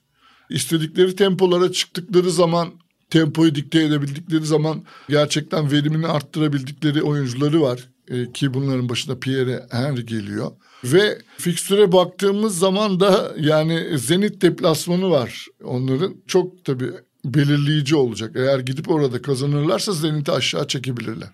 [0.49, 2.73] İstedikleri tempolara çıktıkları zaman
[3.09, 7.89] tempoyu dikte edebildikleri zaman gerçekten verimini arttırabildikleri oyuncuları var.
[8.07, 10.51] Ee, ki bunların başında Pierre Henry geliyor.
[10.83, 16.15] Ve fikstüre baktığımız zaman da yani Zenit deplasmanı var onların.
[16.27, 16.91] Çok tabii
[17.33, 18.31] belirleyici olacak.
[18.35, 21.29] Eğer gidip orada kazanırlarsa Zenit'i aşağı çekebilirler.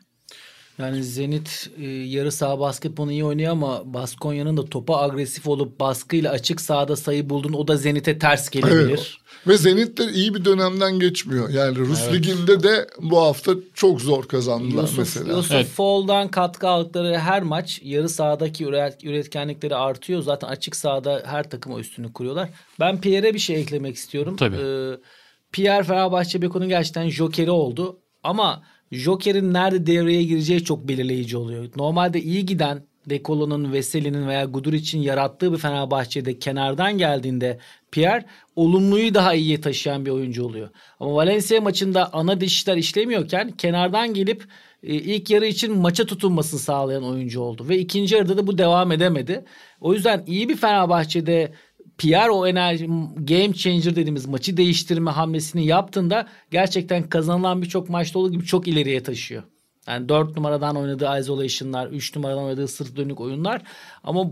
[0.79, 6.31] Yani Zenit e, yarı saha basketbolunu iyi oynuyor ama Baskonya'nın da topa agresif olup baskıyla
[6.31, 8.87] açık sahada sayı bulduğun o da Zenit'e ters gelebilir.
[8.87, 9.13] Evet.
[9.47, 11.49] Ve Zenit de iyi bir dönemden geçmiyor.
[11.49, 15.37] Yani Rus liginde de bu hafta çok zor kazandılar Yusuf, mesela.
[15.37, 15.67] Yusuf Evet.
[15.67, 20.21] Fall'dan katkı aldıkları her maç yarı sahadaki üret- üretkenlikleri artıyor.
[20.21, 22.49] Zaten açık sahada her takıma üstünlük kuruyorlar.
[22.79, 24.35] Ben Pierre'e bir şey eklemek istiyorum.
[24.35, 24.55] Tabii.
[24.55, 24.97] Ee,
[25.51, 27.99] Pierre Fenerbahçe Beko'nun gerçekten jokeri oldu.
[28.23, 31.69] Ama jokerin nerede devreye gireceği çok belirleyici oluyor.
[31.75, 37.59] Normalde iyi giden Dekolo'nun, Veseli'nin veya Guduric'in yarattığı bir Fenerbahçe'de kenardan geldiğinde
[37.91, 40.69] Pierre olumluyu daha iyiye taşıyan bir oyuncu oluyor.
[40.99, 44.43] Ama Valencia maçında ana dişler işlemiyorken kenardan gelip
[44.83, 47.65] e, ilk yarı için maça tutunmasını sağlayan oyuncu oldu.
[47.69, 49.45] Ve ikinci yarıda da bu devam edemedi.
[49.81, 51.51] O yüzden iyi bir Fenerbahçe'de
[52.01, 52.85] Pierre o enerji
[53.15, 59.03] game changer dediğimiz maçı değiştirme hamlesini yaptığında gerçekten kazanılan birçok maçta olduğu gibi çok ileriye
[59.03, 59.43] taşıyor.
[59.87, 63.61] Yani 4 numaradan oynadığı isolation'lar, 3 numaradan oynadığı sırt dönük oyunlar
[64.03, 64.25] ama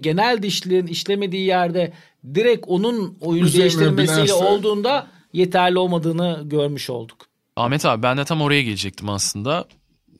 [0.00, 1.92] genel dişlerin işlemediği yerde
[2.34, 7.26] direkt onun oyunu Üzerine değiştirmesiyle binerse- olduğunda yeterli olmadığını görmüş olduk.
[7.56, 9.64] Ahmet abi ben de tam oraya gelecektim aslında.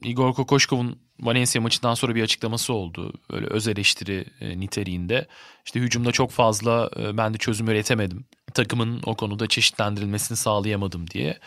[0.04, 3.12] Igor Kokoşkov'un Valencia maçından sonra bir açıklaması oldu.
[3.32, 5.26] Böyle öz eleştiri e, niteliğinde.
[5.64, 8.24] İşte hücumda çok fazla e, ben de çözüm üretemedim.
[8.54, 11.38] Takımın o konuda çeşitlendirilmesini sağlayamadım diye.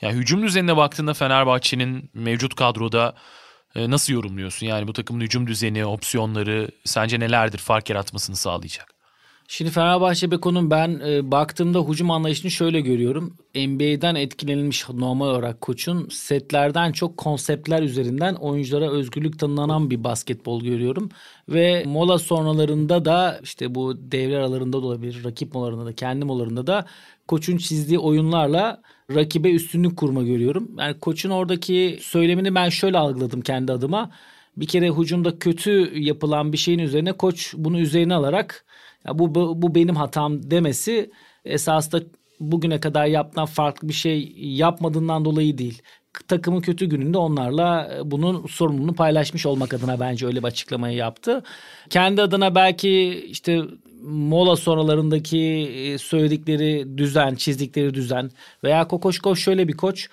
[0.00, 3.14] Yani hücum düzenine baktığında Fenerbahçe'nin mevcut kadroda
[3.74, 4.66] e, nasıl yorumluyorsun?
[4.66, 8.95] Yani bu takımın hücum düzeni, opsiyonları sence nelerdir fark yaratmasını sağlayacak?
[9.48, 13.36] Şimdi Fenerbahçe Beko'nun ben e, baktığımda hücum anlayışını şöyle görüyorum.
[13.54, 21.08] NBA'den etkilenilmiş normal olarak koçun setlerden çok konseptler üzerinden oyunculara özgürlük tanınan bir basketbol görüyorum.
[21.48, 26.66] Ve mola sonralarında da işte bu devre aralarında da olabilir, rakip molalarında da, kendi molalarında
[26.66, 26.86] da
[27.28, 28.82] koçun çizdiği oyunlarla
[29.14, 30.70] rakibe üstünlük kurma görüyorum.
[30.78, 34.10] Yani koçun oradaki söylemini ben şöyle algıladım kendi adıma.
[34.56, 38.64] Bir kere hücumda kötü yapılan bir şeyin üzerine koç bunu üzerine alarak
[39.06, 41.10] ya bu, bu bu benim hatam demesi
[41.44, 42.02] esasında
[42.40, 45.82] bugüne kadar yaptığı farklı bir şey yapmadığından dolayı değil.
[46.28, 51.42] Takımın kötü gününde onlarla e, bunun sorumluluğunu paylaşmış olmak adına bence öyle bir açıklamayı yaptı.
[51.90, 53.62] Kendi adına belki işte
[54.02, 58.30] mola sonralarındaki e, söyledikleri düzen, çizdikleri düzen
[58.64, 60.08] veya Kokoşkov şöyle bir koç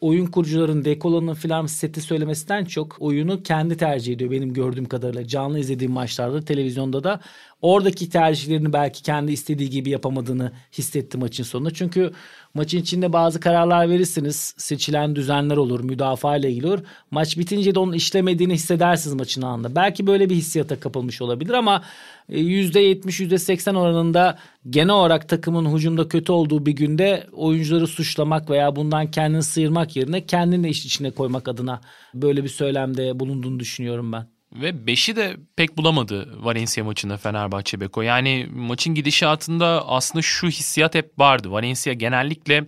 [0.00, 5.26] oyun kurucuların Dekola'nın filan seti söylemesinden çok oyunu kendi tercih ediyor benim gördüğüm kadarıyla.
[5.26, 7.20] Canlı izlediğim maçlarda televizyonda da
[7.62, 11.70] oradaki tercihlerini belki kendi istediği gibi yapamadığını hissetti maçın sonunda.
[11.70, 12.12] Çünkü
[12.54, 14.54] maçın içinde bazı kararlar verirsiniz.
[14.56, 16.80] Seçilen düzenler olur, müdafaa ile ilgili olur.
[17.10, 19.74] Maç bitince de onun işlemediğini hissedersiniz maçın anında.
[19.74, 21.82] Belki böyle bir hissiyata kapılmış olabilir ama
[22.28, 24.38] e, %70, %80 oranında
[24.70, 30.26] genel olarak takımın hücumda kötü olduğu bir günde oyuncuları suçlamak veya bundan kendini sıyırmak yerine
[30.26, 31.80] kendini de iş içine koymak adına
[32.14, 34.37] böyle bir söylemde bulunduğunu düşünüyorum ben.
[34.52, 38.02] Ve 5'i de pek bulamadı Valencia maçında Fenerbahçe Beko.
[38.02, 41.50] Yani maçın gidişatında aslında şu hissiyat hep vardı.
[41.50, 42.66] Valencia genellikle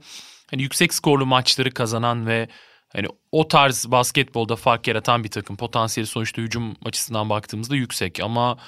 [0.50, 2.48] hani yüksek skorlu maçları kazanan ve
[2.92, 5.56] hani o tarz basketbolda fark yaratan bir takım.
[5.56, 8.58] Potansiyeli sonuçta hücum açısından baktığımızda yüksek ama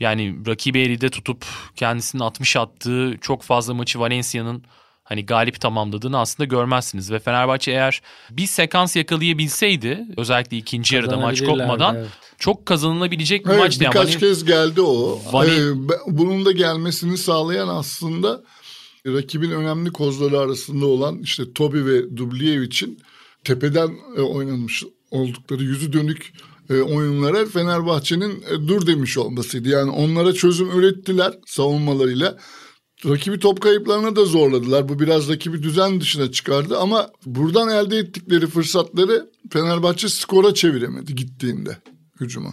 [0.00, 1.46] yani rakibi elinde tutup
[1.76, 4.64] kendisinin 60 attığı çok fazla maçı Valencia'nın
[5.12, 7.10] hani galip tamamladığını aslında görmezsiniz.
[7.10, 12.08] Ve Fenerbahçe eğer bir sekans yakalayabilseydi özellikle ikinci yarıda maç kopmadan evet.
[12.38, 13.84] çok kazanılabilecek bir Evet, maçtı.
[13.84, 15.20] Yani birkaç Vani- kez geldi o.
[15.32, 18.42] Vani- Ee, bunun da gelmesini sağlayan aslında
[19.06, 22.98] rakibin önemli kozları arasında olan işte Tobi ve Dubliyevic'in
[23.44, 26.32] tepeden e, oynanmış oldukları yüzü dönük
[26.70, 29.68] e, oyunlara Fenerbahçe'nin e, dur demiş olmasıydı.
[29.68, 32.38] Yani onlara çözüm ürettiler savunmalarıyla.
[33.06, 34.88] Rakibi top kayıplarına da zorladılar.
[34.88, 41.76] Bu biraz rakibi düzen dışına çıkardı ama buradan elde ettikleri fırsatları Fenerbahçe skora çeviremedi gittiğinde
[42.20, 42.50] hücuma.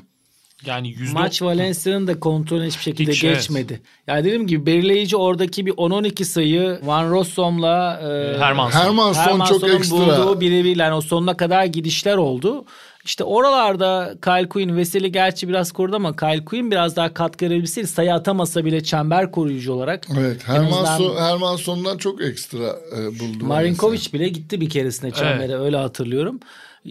[0.65, 3.35] yani yüzde Maç Valencia'nın da kontrolüne hiçbir şekilde Hiç, evet.
[3.35, 3.81] geçmedi.
[4.07, 8.79] Yani dediğim gibi belirleyici oradaki bir 10-12 sayı Van Rossum'la e, Hermanson.
[8.79, 9.97] Hermanson çok Hermansson'un ekstra.
[9.97, 12.65] bulduğu birebir yani o sonuna kadar gidişler oldu.
[13.09, 17.87] İşte oralarda Kyle Quinn, Veseli gerçi biraz korudu ama Kyle Quinn biraz daha katkı verebilseydi
[17.87, 20.07] sayı atamasa bile çember koruyucu olarak.
[20.19, 23.45] Evet, Hermanson, Hermanson'dan çok ekstra e, buldu.
[23.45, 26.39] Marinkovic bile gitti bir keresinde çembere öyle hatırlıyorum.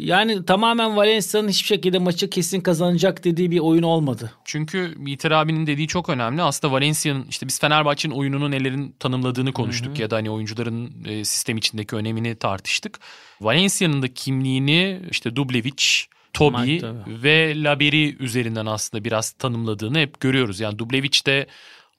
[0.05, 4.33] Yani tamamen Valencia'nın hiçbir şekilde maçı kesin kazanacak dediği bir oyun olmadı.
[4.45, 6.43] Çünkü Yiğiter abinin dediği çok önemli.
[6.43, 11.57] Aslında Valencia'nın işte biz Fenerbahçe'nin oyununu nelerin tanımladığını konuştuk ya da hani oyuncuların e, sistem
[11.57, 13.01] içindeki önemini tartıştık.
[13.41, 15.85] Valencia'nın da kimliğini işte Dublevic,
[16.33, 20.61] Tobi ve Laberi üzerinden aslında biraz tanımladığını hep görüyoruz.
[20.61, 21.47] Yani Dublevic de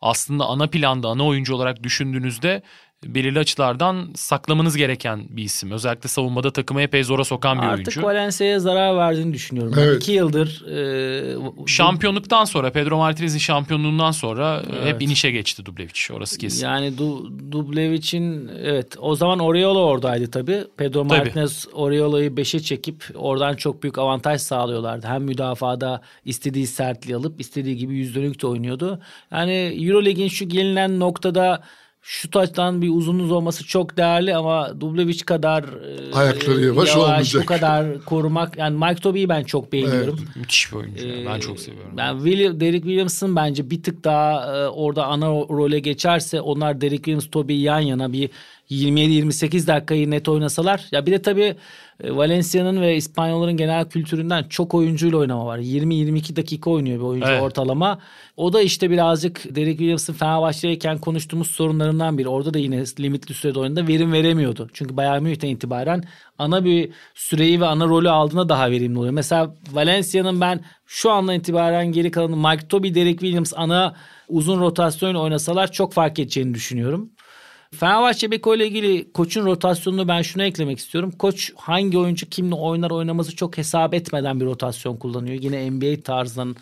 [0.01, 2.61] aslında ana planda ana oyuncu olarak düşündüğünüzde
[3.05, 5.71] belirli açılardan saklamanız gereken bir isim.
[5.71, 8.03] Özellikle savunmada takımı epey zora sokan bir Artık oyuncu.
[8.03, 9.73] Valencia'ya zarar verdiğini düşünüyorum.
[9.77, 10.03] Evet.
[10.03, 16.13] İki yıldır e, Şampiyonluktan sonra Pedro Martinez'in şampiyonluğundan sonra e, hep inişe geçti Dublevic.
[16.13, 16.65] Orası kesin.
[16.65, 20.63] Yani du, Dublevic'in evet o zaman Oriola oradaydı tabii.
[20.77, 21.19] Pedro Tabii.
[21.19, 25.07] Martinez Oriola'yı 5'e çekip oradan çok büyük avantaj sağlıyorlardı.
[25.07, 28.99] Hem müdafada istediği sertliği alıp istediği gibi yüzdelik de oynuyordu.
[29.31, 31.63] Yani Euroleague'in şu gelinen noktada
[32.01, 37.41] şut açıdan bir uzunluğu olması çok değerli ama Dublevic kadar e, Ayakları yavaş olmayacak.
[37.43, 40.19] Bu kadar korumak yani Mike Toby'yi ben çok beğeniyorum.
[40.35, 41.07] Müthiş bir oyuncu.
[41.07, 41.25] ya.
[41.33, 41.91] ben çok Ee, seviyorum.
[41.97, 46.81] Ben William, Derek Williams'ın bence bir tık daha e, orada ana ro- role geçerse onlar
[46.81, 48.29] Derek Williams, Toby yan yana bir
[48.71, 50.85] 27-28 dakikayı net oynasalar.
[50.91, 51.55] Ya bir de tabii
[52.03, 55.59] e, Valencia'nın ve İspanyolların genel kültüründen çok oyuncuyla oynama var.
[55.59, 57.41] 20-22 dakika oynuyor bir oyuncu Evet.
[57.41, 57.99] ortalama.
[58.37, 62.27] O da işte birazcık Derek Williams'ın Fenerbahçe'deyken konuştuğumuz sorunlarından biri.
[62.27, 64.69] Orada da yine limitli sürede oyunda verim veremiyordu.
[64.73, 66.03] Çünkü Bayern Münih'ten itibaren
[66.37, 69.13] ana bir süreyi ve ana rolü aldığında daha verimli oluyor.
[69.13, 73.95] Mesela Valencia'nın ben şu andan itibaren geri kalanı Mike Toby, Derek Williams ana
[74.27, 77.09] uzun rotasyon oynasalar çok fark edeceğini düşünüyorum.
[77.75, 81.11] Fenerbahçe Beko ile ilgili koçun rotasyonunu ben şuna eklemek istiyorum.
[81.19, 85.41] Koç hangi oyuncu kimle oynar oynaması çok hesap etmeden bir rotasyon kullanıyor.
[85.41, 86.55] Yine NBA tarzından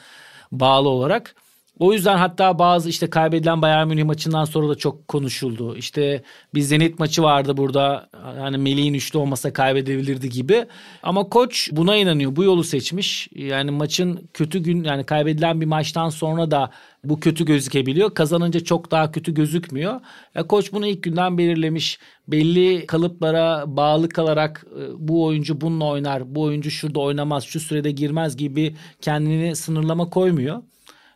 [0.52, 1.36] bağlı olarak.
[1.80, 5.76] O yüzden hatta bazı işte kaybedilen Bayern Münih maçından sonra da çok konuşuldu.
[5.78, 8.10] İşte bir Zenit maçı vardı burada.
[8.40, 10.66] Hani Melih'in üçlü olmasa kaybedebilirdi gibi.
[11.04, 12.36] Ama koç buna inanıyor.
[12.36, 13.30] Bu yolu seçmiş.
[13.36, 16.72] Yani maçın kötü gün yani kaybedilen bir maçtan sonra da
[17.04, 18.14] bu kötü gözükebiliyor.
[18.14, 20.00] Kazanınca çok daha kötü gözükmüyor.
[20.36, 22.00] Ya koç bunu ilk günden belirlemiş.
[22.28, 27.92] Belli kalıplara bağlı kalarak e, bu oyuncu bununla oynar, bu oyuncu şurada oynamaz, şu sürede
[27.92, 30.62] girmez gibi kendini sınırlama koymuyor.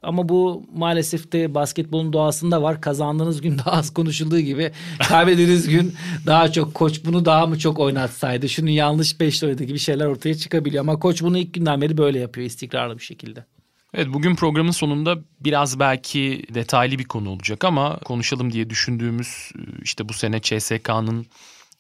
[0.04, 2.82] Ama bu maalesef de basketbolun doğasında var.
[2.82, 4.72] Kazandığınız gün daha az konuşulduğu gibi
[5.10, 5.94] kaybettiğiniz gün
[6.26, 10.36] daha çok koç bunu daha mı çok oynatsaydı şunu yanlış beşli oynadı gibi şeyler ortaya
[10.36, 10.82] çıkabiliyor.
[10.82, 13.46] Ama koç bunu ilk günden beri böyle yapıyor istikrarlı bir şekilde.
[13.94, 19.84] Evet bugün programın sonunda biraz belki detaylı bir konu olacak ama konuşalım diye düşündüğümüz e,
[19.84, 21.26] işte bu sene CSK'nın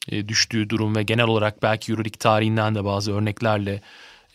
[0.10, 3.82] e, düştüğü durum ve genel olarak belki Euroleague tarihinden de bazı örneklerle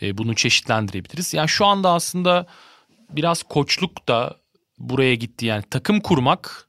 [0.02, 1.34] e, bunu çeşitlendirebiliriz.
[1.34, 2.46] Yani şu anda aslında
[3.10, 4.36] biraz koçluk da
[4.78, 6.68] buraya gitti yani takım kurmak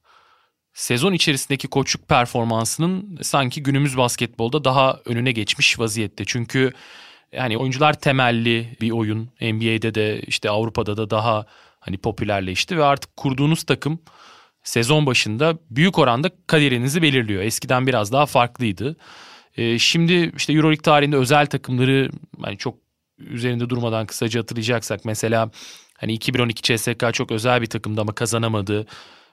[0.73, 6.23] sezon içerisindeki koçluk performansının sanki günümüz basketbolda daha önüne geçmiş vaziyette.
[6.25, 6.73] Çünkü
[7.37, 11.45] yani oyuncular temelli bir oyun NBA'de de işte Avrupa'da da daha
[11.79, 13.99] hani popülerleşti ve artık kurduğunuz takım
[14.63, 17.43] sezon başında büyük oranda kaderinizi belirliyor.
[17.43, 18.95] Eskiden biraz daha farklıydı.
[19.57, 22.09] Ee, şimdi işte Euroleague tarihinde özel takımları
[22.41, 22.77] hani çok
[23.17, 25.51] üzerinde durmadan kısaca hatırlayacaksak mesela
[25.97, 28.85] hani 2012 CSK çok özel bir takımdı ama kazanamadı.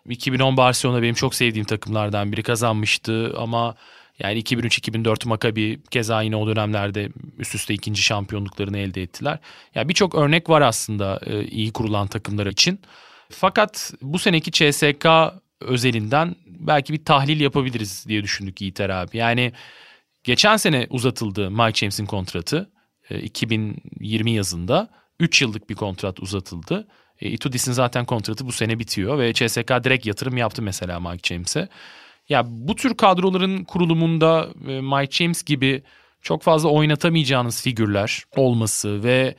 [0.08, 3.74] 2010 Barcelona benim çok sevdiğim takımlardan biri kazanmıştı ama
[4.18, 9.38] yani 2003-2004 Maccabi keza yine o dönemlerde üst üste ikinci şampiyonluklarını elde ettiler.
[9.74, 12.80] Yani birçok örnek var aslında e, iyi kurulan takımlar için.
[13.30, 15.06] Fakat bu seneki CSK
[15.60, 19.16] özelinden belki bir tahlil yapabiliriz diye düşündük Yiğiter abi.
[19.16, 19.52] Yani
[20.24, 22.70] geçen sene uzatıldı Mike James'in kontratı
[23.10, 24.88] e, 2020 yazında.
[25.20, 26.88] 3 yıllık bir kontrat uzatıldı.
[27.20, 31.68] E, Itudis'in zaten kontratı bu sene bitiyor ve CSK direkt yatırım yaptı mesela Mike James'e.
[32.28, 35.82] Ya bu tür kadroların kurulumunda e, Mike James gibi
[36.22, 39.34] çok fazla oynatamayacağınız figürler olması ve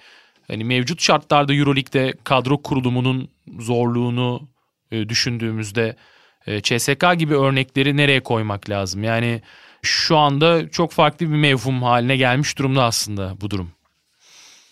[0.48, 4.48] hani mevcut şartlarda EuroLeague'de kadro kurulumunun zorluğunu
[4.92, 5.96] e, düşündüğümüzde
[6.48, 9.04] e, CSK gibi örnekleri nereye koymak lazım?
[9.04, 9.42] Yani
[9.82, 13.72] şu anda çok farklı bir mevhum haline gelmiş durumda aslında bu durum.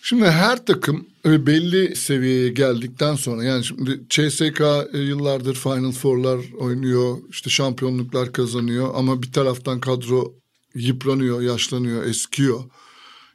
[0.06, 4.62] Şimdi her takım e, belli seviyeye geldikten sonra yani şimdi CSK
[4.94, 10.34] e, yıllardır Final Four'lar oynuyor, işte şampiyonluklar kazanıyor ama bir taraftan kadro
[10.76, 12.64] yıpranıyor, yaşlanıyor, eskiyor.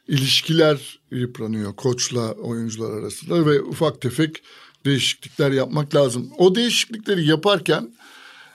[0.07, 4.43] İlişkiler yıpranıyor koçla oyuncular arasında ve ufak tefek
[4.85, 6.29] değişiklikler yapmak lazım.
[6.37, 7.93] O değişiklikleri yaparken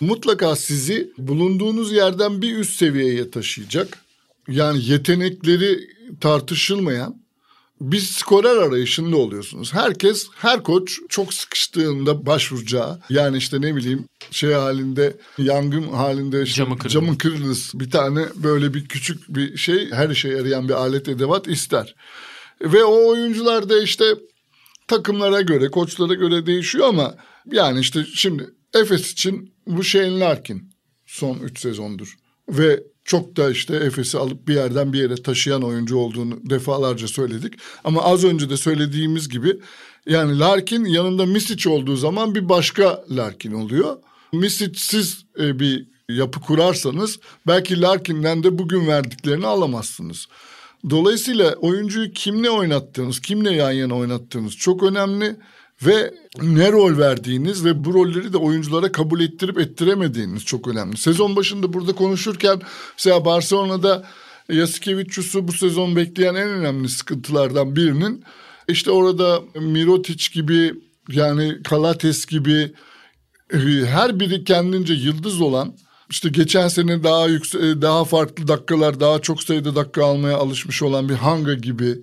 [0.00, 3.98] mutlaka sizi bulunduğunuz yerden bir üst seviyeye taşıyacak.
[4.48, 5.88] Yani yetenekleri
[6.20, 7.23] tartışılmayan
[7.80, 9.74] bir skorer arayışında oluyorsunuz.
[9.74, 16.56] Herkes, her koç çok sıkıştığında başvuracağı yani işte ne bileyim şey halinde yangın halinde işte
[16.56, 16.92] camı, kırılır.
[16.92, 17.70] camı kırılır.
[17.74, 21.94] Bir tane böyle bir küçük bir şey her işe yarayan bir alet edevat ister.
[22.60, 24.04] Ve o oyuncular da işte
[24.88, 27.14] takımlara göre, koçlara göre değişiyor ama
[27.52, 30.70] yani işte şimdi Efes için bu Shane Larkin
[31.06, 32.16] son 3 sezondur.
[32.48, 37.54] Ve çok da işte Efes'i alıp bir yerden bir yere taşıyan oyuncu olduğunu defalarca söyledik.
[37.84, 39.60] Ama az önce de söylediğimiz gibi
[40.06, 43.96] yani Larkin yanında Misic olduğu zaman bir başka Larkin oluyor.
[44.32, 50.26] Misic'siz e, bir yapı kurarsanız belki Larkin'den de bugün verdiklerini alamazsınız.
[50.90, 55.36] Dolayısıyla oyuncuyu kimle oynattığınız, kimle yan yana oynattığınız çok önemli
[55.82, 60.96] ve ne rol verdiğiniz ve bu rolleri de oyunculara kabul ettirip ettiremediğiniz çok önemli.
[60.96, 62.60] Sezon başında burada konuşurken
[62.98, 64.04] mesela Barcelona'da
[64.48, 68.24] Yasikevicius'u bu sezon bekleyen en önemli sıkıntılardan birinin
[68.68, 70.74] işte orada Mirotic gibi
[71.12, 72.74] yani Kalates gibi
[73.86, 75.76] her biri kendince yıldız olan
[76.10, 81.08] işte geçen sene daha yüksek daha farklı dakikalar daha çok sayıda dakika almaya alışmış olan
[81.08, 82.02] bir Hanga gibi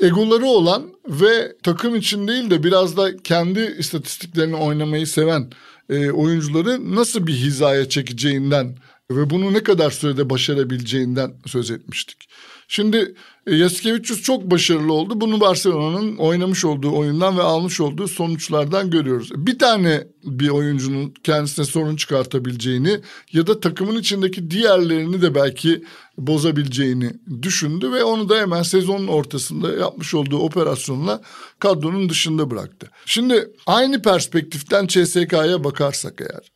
[0.00, 5.50] egoları olan ve takım için değil de biraz da kendi istatistiklerini oynamayı seven
[5.90, 8.76] e, oyuncuları nasıl bir hizaya çekeceğinden
[9.10, 12.28] ve bunu ne kadar sürede başarabileceğinden söz etmiştik.
[12.72, 13.14] Şimdi
[13.46, 15.20] e, Yasikevicius çok başarılı oldu.
[15.20, 19.30] Bunu Barcelona'nın oynamış olduğu oyundan ve almış olduğu sonuçlardan görüyoruz.
[19.36, 23.00] Bir tane bir oyuncunun kendisine sorun çıkartabileceğini
[23.32, 25.84] ya da takımın içindeki diğerlerini de belki
[26.18, 31.22] bozabileceğini düşündü ve onu da hemen sezonun ortasında yapmış olduğu operasyonla
[31.58, 32.90] kadronun dışında bıraktı.
[33.06, 36.52] Şimdi aynı perspektiften CSK'ya bakarsak eğer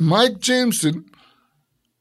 [0.00, 1.12] Mike James'in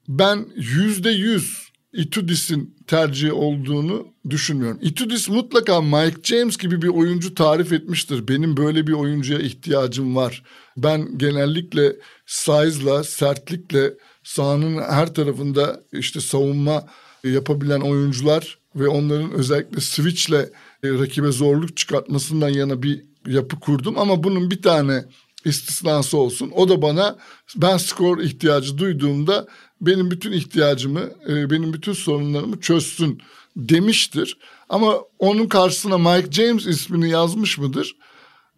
[0.08, 1.61] ben yüzde yüz
[1.94, 4.80] Itudis'in tercih olduğunu düşünmüyorum.
[4.82, 8.28] Itudis mutlaka Mike James gibi bir oyuncu tarif etmiştir.
[8.28, 10.44] Benim böyle bir oyuncuya ihtiyacım var.
[10.78, 16.84] Ben genellikle size'la, sertlikle sahanın her tarafında işte savunma
[17.24, 20.50] yapabilen oyuncular ve onların özellikle switch'le
[20.84, 25.06] rakibe zorluk çıkartmasından yana bir yapı kurdum ama bunun bir tane
[25.46, 26.52] istisnası olsun.
[26.56, 27.16] O da bana
[27.56, 29.48] ben skor ihtiyacı duyduğumda
[29.82, 33.22] benim bütün ihtiyacımı, e, benim bütün sorunlarımı çözsün
[33.56, 34.38] demiştir.
[34.70, 37.96] Ama onun karşısına Mike James ismini yazmış mıdır?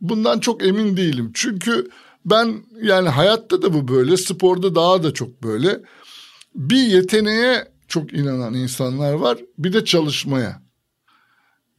[0.02, 1.32] Bundan çok emin değilim.
[1.34, 1.90] Çünkü
[2.26, 5.80] ben yani hayatta da bu böyle, sporda daha da çok böyle.
[6.56, 10.64] Bir yeteneğe çok inanan insanlar var, bir de çalışmaya.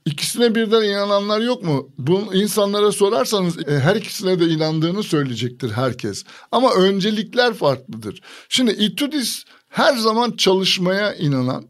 [0.05, 1.89] İkisine birden inananlar yok mu?
[1.99, 6.25] Bu insanlara sorarsanız e, her ikisine de inandığını söyleyecektir herkes.
[6.53, 8.21] Ama öncelikler farklıdır.
[8.49, 11.65] Şimdi Itudis her zaman çalışmaya inanan,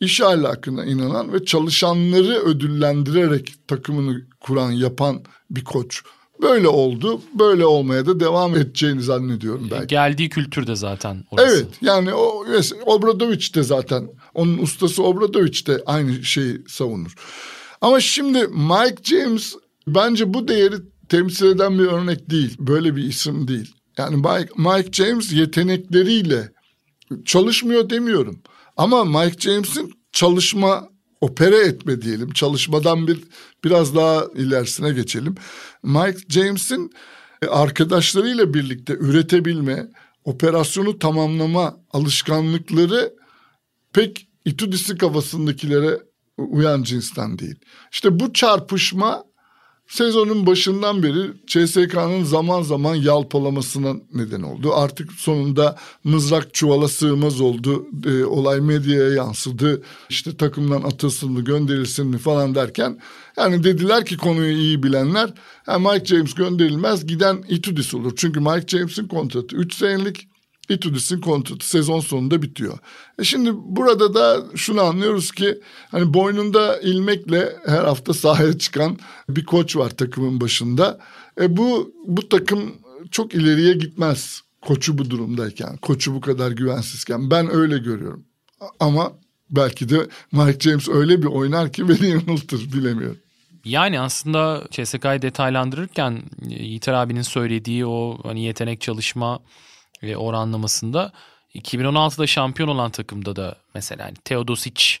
[0.00, 6.02] iş ahlakına inanan ve çalışanları ödüllendirerek takımını kuran, yapan bir koç.
[6.42, 7.20] Böyle oldu.
[7.38, 9.86] Böyle olmaya da devam edeceğini zannediyorum belki.
[9.86, 11.56] Geldiği kültürde zaten orası.
[11.56, 12.44] Evet yani o
[12.86, 17.14] Obradoviç de zaten onun ustası Obradoviç de aynı şeyi savunur.
[17.80, 19.54] Ama şimdi Mike James
[19.86, 20.74] bence bu değeri
[21.08, 22.56] temsil eden bir örnek değil.
[22.58, 23.74] Böyle bir isim değil.
[23.98, 26.52] Yani Mike, Mike James yetenekleriyle
[27.24, 28.42] çalışmıyor demiyorum.
[28.76, 30.88] Ama Mike James'in çalışma
[31.20, 32.32] opera etme diyelim.
[32.32, 33.20] Çalışmadan bir
[33.64, 35.34] biraz daha ilerisine geçelim.
[35.82, 36.90] Mike James'in
[37.48, 39.88] arkadaşlarıyla birlikte üretebilme,
[40.24, 43.14] operasyonu tamamlama alışkanlıkları
[43.92, 45.98] pek Itudis'in kafasındakilere
[46.38, 47.56] uyan cinsten değil.
[47.92, 49.24] İşte bu çarpışma
[49.88, 54.74] sezonun başından beri CSK'nın zaman zaman yalpalamasına neden oldu.
[54.74, 57.86] Artık sonunda mızrak çuvala sığmaz oldu.
[58.06, 59.82] E, olay medyaya yansıdı.
[60.08, 62.98] İşte takımdan atılsın mı gönderilsin mi falan derken
[63.36, 65.30] yani dediler ki konuyu iyi bilenler
[65.78, 68.12] Mike James gönderilmez giden Itudis olur.
[68.16, 70.28] Çünkü Mike James'in kontratı 3 senelik
[70.68, 72.78] Itudis'in kontratı sezon sonunda bitiyor.
[73.18, 75.60] E şimdi burada da şunu anlıyoruz ki
[75.90, 78.98] hani boynunda ilmekle her hafta sahaya çıkan
[79.28, 80.98] bir koç var takımın başında.
[81.40, 82.74] E bu bu takım
[83.10, 88.24] çok ileriye gitmez koçu bu durumdayken, koçu bu kadar güvensizken ben öyle görüyorum.
[88.80, 89.12] Ama
[89.50, 93.18] belki de Mike James öyle bir oynar ki beni yanıltır bilemiyorum.
[93.64, 99.40] Yani aslında CSK'yı detaylandırırken Yiğiter abinin söylediği o hani yetenek çalışma
[100.02, 101.12] ve oranlamasında
[101.54, 104.98] 2016'da şampiyon olan takımda da mesela hani Teodosic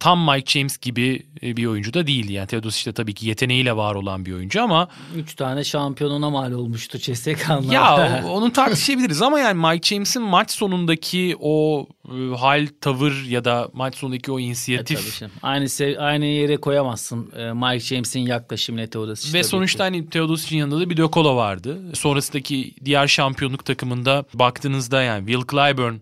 [0.00, 2.32] tam Mike James gibi e, bir oyuncu da değildi.
[2.32, 6.52] Yani Teodosic de tabii ki yeteneğiyle var olan bir oyuncu ama Üç tane şampiyonuna mal
[6.52, 7.62] olmuştu CSK'nın.
[7.70, 13.68] ya onu tartışabiliriz ama yani Mike James'in maç sonundaki o e, hal, tavır ya da
[13.72, 15.32] maç sonundaki o E, inisiyatif tabii şimdi.
[15.42, 19.28] Aynı, sev- aynı yere koyamazsın e, Mike James'in yaklaşımıyla Teodosic.
[19.28, 19.82] Ve tabii sonuçta ki.
[19.96, 21.78] hani Teodosic'in yanında da bir De Colo vardı.
[21.94, 25.94] Sonrasındaki diğer şampiyonluk takımında baktığınızda yani Will Clyburn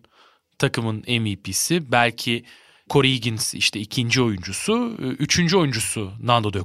[0.58, 1.92] takımın MVP'si.
[1.92, 2.44] Belki
[2.90, 4.96] Corey Higgins işte ikinci oyuncusu.
[4.98, 6.60] Üçüncü oyuncusu Nando De.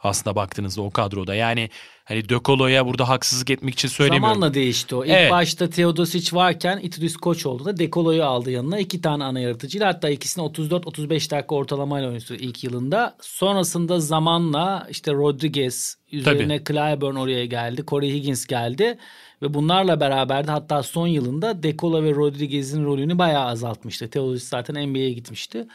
[0.00, 1.34] Aslında baktığınızda o kadroda.
[1.34, 1.70] Yani
[2.04, 4.34] hani De Colo'ya burada haksızlık etmek için söylemiyorum.
[4.34, 5.04] Zamanla değişti o.
[5.04, 5.30] İlk Evet.
[5.30, 8.78] başta Teodosic varken Itudis koç oldu da Dekolo'yu aldı yanına.
[8.78, 13.16] iki tane ana yaratıcıyla hatta ikisini 34-35 dakika ortalamayla oynadı ilk yılında.
[13.20, 17.84] Sonrasında zamanla işte Rodriguez üzerine Clyburn oraya geldi.
[17.88, 18.98] Corey Higgins geldi.
[19.42, 24.10] Ve bunlarla beraber de hatta son yılında Dekolo ve Rodriguez'in rolünü bayağı azaltmıştı.
[24.10, 25.66] Teodosic zaten NBA'ye gitmişti.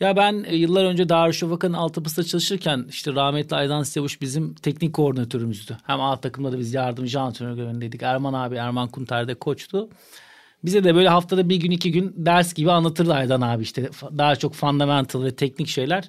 [0.00, 5.76] Ya ben e, yıllar önce Darüşşafaka'nın altyapısında çalışırken işte rahmetli Aydan Sevuş bizim teknik koordinatörümüzdü.
[5.86, 8.02] Hem alt takımda da biz yardımcı antrenör görevindeydik.
[8.02, 9.88] Erman abi Erman Kunter de koçtu.
[10.64, 14.36] Bize de böyle haftada bir gün iki gün ders gibi anlatırdı Aydan abi işte daha
[14.36, 16.08] çok fundamental ve teknik şeyler.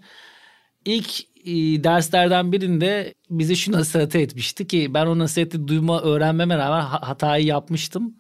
[0.86, 6.82] İlk e, derslerden birinde bize şu nasihati etmişti ki ben o nasihati duyma öğrenmeme rağmen
[6.82, 8.16] ha- hatayı yapmıştım.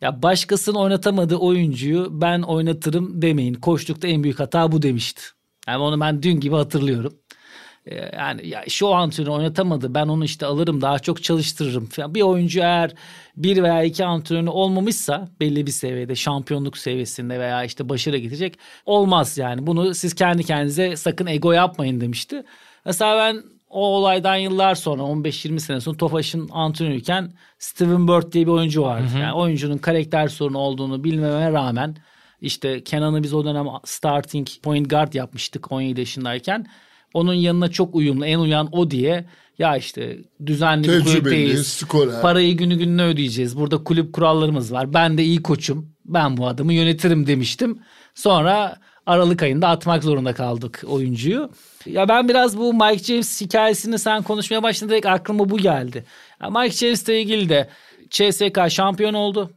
[0.00, 3.54] Ya başkasının oynatamadığı oyuncuyu ben oynatırım demeyin.
[3.54, 5.22] Koçlukta en büyük hata bu demişti.
[5.68, 7.14] Yani onu ben dün gibi hatırlıyorum.
[7.86, 12.14] Ee, Yani ya şu antrenör oynatamadı ben onu işte alırım daha çok çalıştırırım falan.
[12.14, 12.94] Bir oyuncu eğer
[13.36, 19.38] bir veya iki antrenörü olmamışsa belli bir seviyede şampiyonluk seviyesinde veya işte başarı getirecek olmaz
[19.38, 19.66] yani.
[19.66, 22.44] Bunu siz kendi kendinize sakın ego yapmayın demişti.
[22.86, 23.42] Mesela ben
[23.74, 29.06] o olaydan yıllar sonra 15-20 sene sonra Tofaş'ın antrenörüyken Steven Bird diye bir oyuncu vardı.
[29.20, 31.96] Yani oyuncunun karakter sorunu olduğunu bilmeme rağmen
[32.40, 36.66] işte Kenan'ı biz o dönem starting point guard yapmıştık 17 yaşındayken.
[37.14, 39.24] Onun yanına çok uyumlu, en uyan o diye
[39.58, 41.66] ya işte düzenli bir kulüpteyiz.
[41.66, 42.22] skorer.
[42.22, 43.58] Parayı günü gününe ödeyeceğiz.
[43.58, 44.94] Burada kulüp kurallarımız var.
[44.94, 45.94] Ben de iyi koçum.
[46.04, 47.78] Ben bu adamı yönetirim demiştim.
[48.14, 48.76] Sonra
[49.06, 51.50] Aralık ayında atmak zorunda kaldık oyuncuyu.
[51.86, 56.04] Ya ben biraz bu Mike James hikayesini sen konuşmaya başladın direkt aklıma bu geldi.
[56.42, 57.68] Ya Mike James'le ilgili de
[58.10, 59.50] CSK şampiyon oldu.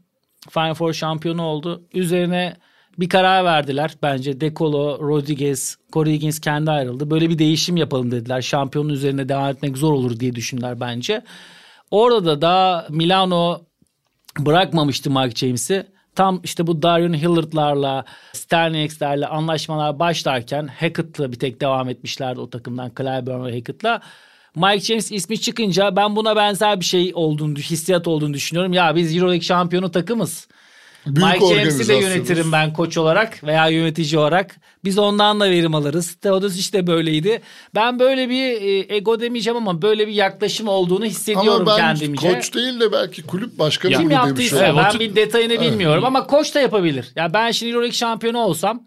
[0.50, 1.84] Final Four şampiyonu oldu.
[1.94, 2.58] Üzerine
[2.98, 3.96] bir karar verdiler.
[4.02, 7.12] Bence Decolo, Rodriguez, Corey Higgins kendi ayrıldı.
[7.12, 8.42] Böyle bir değişim yapalım dediler.
[8.42, 11.22] Şampiyonun üzerine devam etmek zor olur diye düşündüler bence.
[11.92, 13.62] Orada da da Milano
[14.40, 15.97] bırakmamıştı Mike James'i.
[16.18, 22.92] Tam işte bu Darion Hillard'larla, Sterniex'lerle anlaşmalar başlarken Hackett'la bir tek devam etmişlerdi o takımdan.
[22.98, 24.02] Clyburn ve Hackett'la.
[24.56, 28.74] Mike James ismi çıkınca ben buna benzer bir şey olduğunu, hissiyat olduğunu düşünüyorum.
[28.74, 30.48] Ya biz Euroleague şampiyonu takımız.
[31.16, 34.56] Büyük Mike James'i de yönetirim ben koç olarak veya yönetici olarak.
[34.84, 36.16] Biz ondan da verim alırız.
[36.16, 37.42] Teodosic de böyleydi.
[37.76, 42.34] Ben böyle bir e, ego demeyeceğim ama böyle bir yaklaşım olduğunu hissediyorum Ama ben kendimce.
[42.34, 44.66] koç değil de belki kulüp başkanı Ya Kim gibi demiş yaptıysa.
[44.66, 47.12] Evet, ben bir detayını bilmiyorum ama koç da yapabilir.
[47.16, 48.84] Ya ben şimdi Euroleague şampiyonu olsam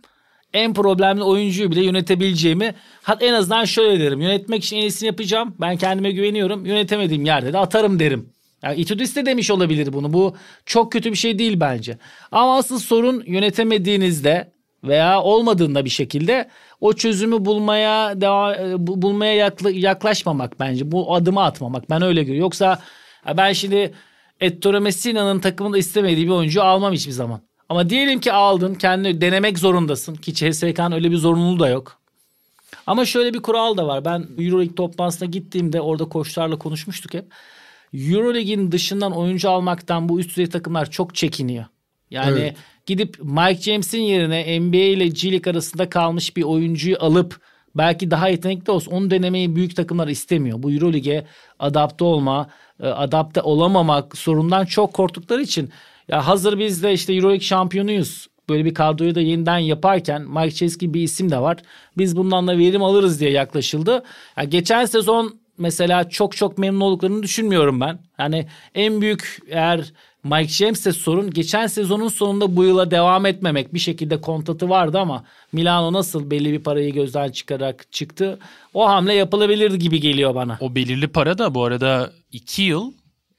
[0.52, 4.20] en problemli oyuncuyu bile yönetebileceğimi hat en azından şöyle derim.
[4.20, 5.54] Yönetmek için en iyisini yapacağım.
[5.60, 6.66] Ben kendime güveniyorum.
[6.66, 8.32] Yönetemediğim yerde de atarım derim.
[8.62, 10.12] Yani Itudis de demiş olabilir bunu.
[10.12, 10.36] Bu
[10.66, 11.98] çok kötü bir şey değil bence.
[12.32, 14.52] Ama asıl sorun yönetemediğinizde
[14.84, 16.48] veya olmadığında bir şekilde
[16.80, 20.92] o çözümü bulmaya devam, e, bu- bulmaya yakla- yaklaşmamak bence.
[20.92, 21.90] Bu adımı atmamak.
[21.90, 22.40] Ben öyle görüyorum.
[22.40, 22.82] Yoksa
[23.36, 23.92] ben şimdi
[24.40, 27.40] Ettore Messina'nın takımında istemediği bir oyuncu almam hiçbir zaman.
[27.68, 32.00] Ama diyelim ki aldın kendini denemek zorundasın ki CSK'nın öyle bir zorunluluğu da yok.
[32.86, 34.04] Ama şöyle bir kural da var.
[34.04, 37.24] Ben Euroleague toplantısına gittiğimde orada koçlarla konuşmuştuk hep.
[37.93, 41.64] Euroleague'in dışından oyuncu almaktan bu üst düzey takımlar çok çekiniyor.
[42.11, 42.57] Yani Evet.
[42.86, 47.41] gidip Mike James'in yerine NBA ile G League arasında kalmış bir oyuncuyu alıp
[47.74, 50.62] belki daha yetenekli olsun onu denemeyi büyük takımlar istemiyor.
[50.62, 51.26] Bu Euroleague'e
[51.59, 52.51] adapte olma,
[52.82, 55.70] e, adapte olamamak sorundan çok korktukları için
[56.09, 58.26] ya hazır biz de işte Euroleague şampiyonuyuz.
[58.49, 61.57] Böyle bir kadroyu da yeniden yaparken Mike Chase gibi bir isim de var.
[61.99, 64.03] Biz bundan da verim alırız diye yaklaşıldı.
[64.36, 67.98] Ya geçen sezon mesela çok çok memnun olduklarını düşünmüyorum ben.
[68.18, 69.92] Yani en büyük eğer
[70.24, 71.30] Mike James'e sorun.
[71.30, 73.74] Geçen sezonun sonunda bu yıla devam etmemek.
[73.74, 78.38] Bir şekilde kontratı vardı ama Milano nasıl belli bir parayı gözden çıkararak çıktı.
[78.74, 80.58] O hamle yapılabilir gibi geliyor bana.
[80.61, 82.92] O belirli para da bu arada 2 yıl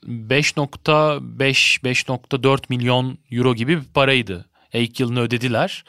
[0.08, 4.46] 5.5-5.4 milyon euro gibi bir paraydı.
[4.74, 5.84] E, ilk yılını ödediler.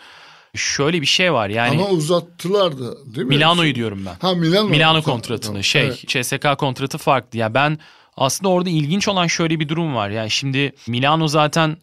[0.54, 3.34] Şöyle bir şey var yani Ama uzattılar da değil mi?
[3.34, 4.14] Milano'yu diyorum ben.
[4.20, 4.68] Ha Milano.
[4.68, 5.64] Milano kontratını tamam.
[5.64, 6.08] şey Evet.
[6.08, 7.38] CSK kontratı farklı.
[7.38, 7.78] Yani ben
[8.16, 10.10] aslında orada ilginç olan şöyle bir durum var.
[10.10, 11.76] Yani şimdi Milano zaten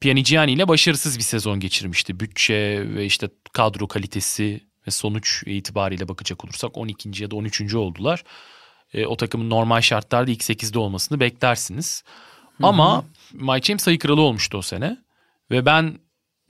[0.00, 2.20] Pianigiani ile başarısız bir sezon geçirmişti.
[2.20, 7.22] Bütçe ve işte kadro kalitesi ve sonuç itibariyle bakacak olursak 12.
[7.22, 7.74] ya da 13.
[7.74, 8.24] oldular.
[8.94, 12.04] E, o takımın normal şartlarda ilk 8'de olmasını beklersiniz.
[12.62, 14.96] Ama Mike James sayı kralı olmuştu o sene.
[15.50, 15.98] Ve ben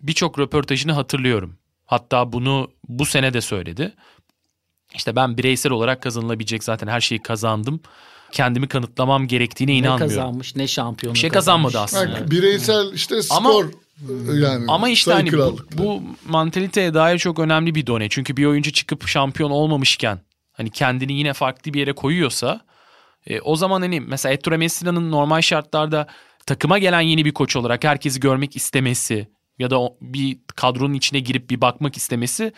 [0.03, 1.57] birçok röportajını hatırlıyorum.
[1.87, 3.95] Hatta bunu bu sene de söyledi.
[4.95, 7.81] İşte ben bireysel olarak kazanılabilecek zaten her şeyi kazandım.
[8.33, 10.09] Kendimi kanıtlamam gerektiğine Ne inanmıyorum.
[10.17, 11.73] kazanmış ne şampiyonluk Bir şey kazanmış.
[11.73, 12.21] kazanmadı aslında.
[12.21, 13.67] Bak, bireysel işte Ama- skor
[14.35, 14.65] yani.
[14.69, 18.09] Ama işte hani bu, bu mantaliteye dair çok önemli bir done.
[18.09, 20.21] Çünkü bir oyuncu çıkıp şampiyon olmamışken
[20.53, 22.61] hani kendini yine farklı bir yere koyuyorsa
[23.27, 26.07] e, o zaman hani mesela Ettore Messina'nın normal şartlarda
[26.47, 29.29] takıma gelen yeni bir koç olarak herkesi görmek istemesi
[29.61, 32.53] ya da bir kadronun içine girip bir bakmak istemesi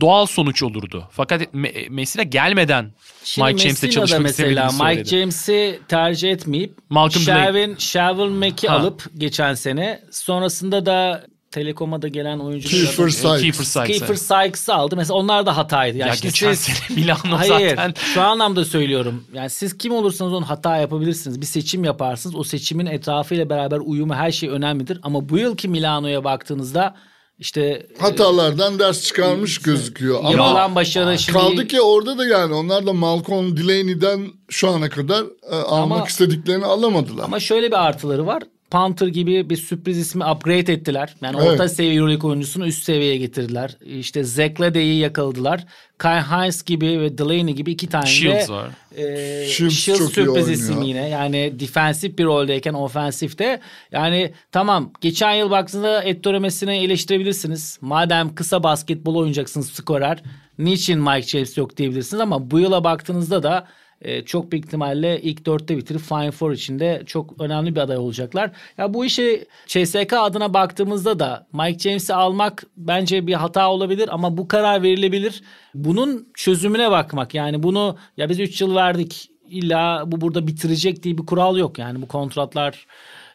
[0.00, 1.08] doğal sonuç olurdu.
[1.10, 2.92] Fakat Me- Messina gelmeden
[3.24, 5.04] Şimdi Mike James'le çalışmak mesela Mike.
[5.04, 7.24] James'i tercih etmeyip Malcolm.
[7.24, 13.40] Sherwin, Sherwin Mack'i alıp geçen sene sonrasında da Telekom'a da gelen oyuncu Kiefer Sykes.
[13.40, 13.98] Kiefer Sykes.
[13.98, 14.96] Kiefer Sykes'ı aldı.
[14.96, 15.98] Mesela onlar da hataydı.
[15.98, 19.24] Yani Ya şimdi geçen siz- sene Milano Hayır, zaten şu anlamda söylüyorum.
[19.34, 21.40] Yani siz kim olursanız onun hata yapabilirsiniz.
[21.40, 22.36] Bir seçim yaparsınız.
[22.36, 24.98] O seçimin etrafıyla beraber uyumu her şey önemlidir.
[25.02, 26.94] Ama bu yılki Milano'ya baktığınızda
[27.38, 30.20] işte Hatalardan ders çıkarmış gözüküyor.
[30.24, 35.24] Ama başarı şimdi kaldı ki orada da yani onlar da Malcolm Delaney'den şu ana kadar
[35.50, 37.24] e, almak Ama- istediklerini alamadılar.
[37.24, 38.42] Ama şöyle bir artıları var.
[38.72, 41.14] Panther gibi bir sürpriz ismi upgrade ettiler.
[41.22, 41.50] Yani Evet.
[41.50, 43.76] orta seviye Euroleague oyuncusunu üst seviyeye getirdiler.
[43.84, 45.64] İşte Zeklade'yi yakaladılar.
[45.98, 48.68] Kai Hines gibi ve Delaney gibi iki tane Shields de var.
[48.96, 51.08] e, Shields Shields çok iyi sürpriz isim yine.
[51.08, 53.60] Yani defensif bir roldeyken ofensifte.
[53.92, 57.78] Yani tamam geçen yıl baktığınızda Ettore Messina'yı eleştirebilirsiniz.
[57.80, 60.22] Madem kısa basketbol oynayacaksınız skorer.
[60.58, 63.66] Niçin Mike James yok diyebilirsiniz ama bu yıla baktığınızda da
[64.02, 68.50] e, çok büyük ihtimalle ilk dörtte bitirip Final Four içinde çok önemli bir aday olacaklar.
[68.78, 74.36] Ya bu işi CSK adına baktığımızda da Mike James'i almak bence bir hata olabilir ama
[74.36, 75.42] bu karar verilebilir.
[75.74, 81.18] Bunun çözümüne bakmak yani bunu ya biz 3 yıl verdik illa bu burada bitirecek diye
[81.18, 81.78] bir kural yok.
[81.78, 82.86] Yani bu kontratlar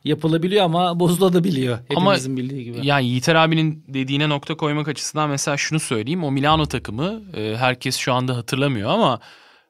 [0.03, 2.80] yapılabiliyor ama bozulabiliyor hepimizin bildiği gibi.
[2.84, 6.24] Yani Yiğiter abinin dediğine nokta koymak açısından mesela şunu söyleyeyim.
[6.24, 9.20] O Milano takımı e, herkes şu anda hatırlamıyor ama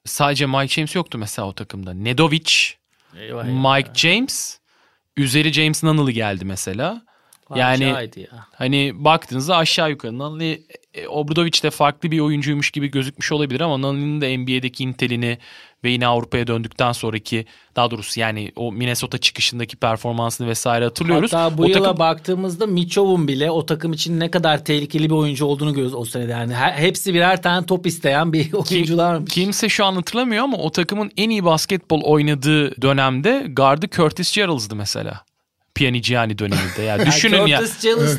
[0.08, 1.94] sadece Mike James yoktu mesela o takımda.
[1.94, 2.54] Nedovic,
[3.20, 3.44] Eyvah.
[3.44, 4.60] Mike James,
[5.18, 7.02] üzeri James Nunnally geldi mesela.
[7.56, 7.84] Yani
[8.16, 8.48] ya.
[8.54, 13.78] hani baktığınızda aşağı yukarı Nunnally e, Obradovic de farklı bir oyuncuymuş gibi gözükmüş olabilir ama
[13.78, 15.38] Nunnally'nin de NBA'deki intelini
[15.84, 17.46] ve yine Avrupa'ya döndükten sonraki
[17.76, 21.34] daha doğrusu yani o Minnesota çıkışındaki performansını vesaire hatırlıyoruz.
[21.34, 25.16] Hatta bu o yıla takım- baktığımızda Michov'un bile o takım için ne kadar tehlikeli bir
[25.16, 26.32] oyuncu olduğunu görüyoruz o senede.
[26.32, 29.34] Yani he- hepsi birer tane top isteyen bir oyuncularmış.
[29.34, 34.76] Kimse şu an hatırlamıyor ama o takımın en iyi basketbol oynadığı dönemde gardı Curtis Geralds'dı
[34.76, 35.27] mesela.
[35.78, 36.82] Pianigiani döneminde.
[36.88, 37.62] Yani düşünün ya.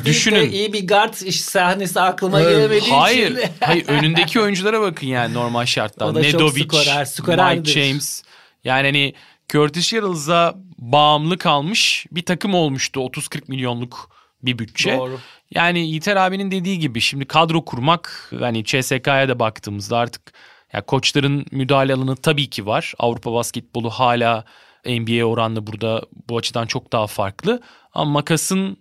[0.05, 0.51] Düşünün.
[0.51, 2.55] iyi bir guard iş sahnesi aklıma Evet.
[2.55, 3.31] gelemediği Hayır.
[3.31, 3.49] için.
[3.59, 7.59] hayır önündeki oyunculara bakın yani normal çok Nedovic, skorer, skorerdir.
[7.59, 8.23] Mike James.
[8.63, 9.13] Yani hani
[9.49, 12.99] Curtis Geralds'a bağımlı kalmış bir takım olmuştu.
[12.99, 14.09] 30-40 milyonluk
[14.43, 14.97] bir bütçe.
[14.97, 15.19] Doğru.
[15.51, 20.33] Yani Yiğiter abinin dediği gibi şimdi kadro kurmak hani CSK'ya da baktığımızda artık
[20.73, 22.93] ya koçların müdahale alanı tabii ki var.
[22.99, 24.45] Avrupa basketbolu hala
[24.85, 27.61] NBA oranla burada bu açıdan çok daha farklı.
[27.93, 28.77] Ama makasın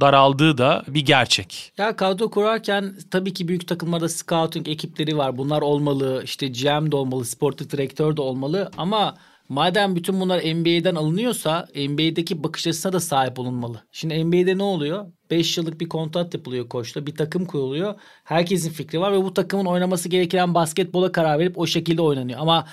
[0.00, 1.72] daraldığı da bir gerçek.
[1.78, 5.38] Ya kadro kurarken tabii ki büyük takımlarda scouting ekipleri var.
[5.38, 6.22] Bunlar olmalı.
[6.24, 8.70] İşte GM de olmalı, sportif direktör de olmalı.
[8.76, 9.16] Ama
[9.48, 13.82] madem bütün bunlar NBA'den alınıyorsa NBA'deki bakış açısına da sahip olunmalı.
[13.92, 15.06] Şimdi NBA'de ne oluyor?
[15.30, 17.06] 5 yıllık bir kontrat yapılıyor koçla.
[17.06, 17.94] Bir takım kuruluyor.
[18.24, 22.40] Herkesin fikri var ve bu takımın oynaması gereken basketbola karar verip o şekilde oynanıyor.
[22.40, 22.66] Ama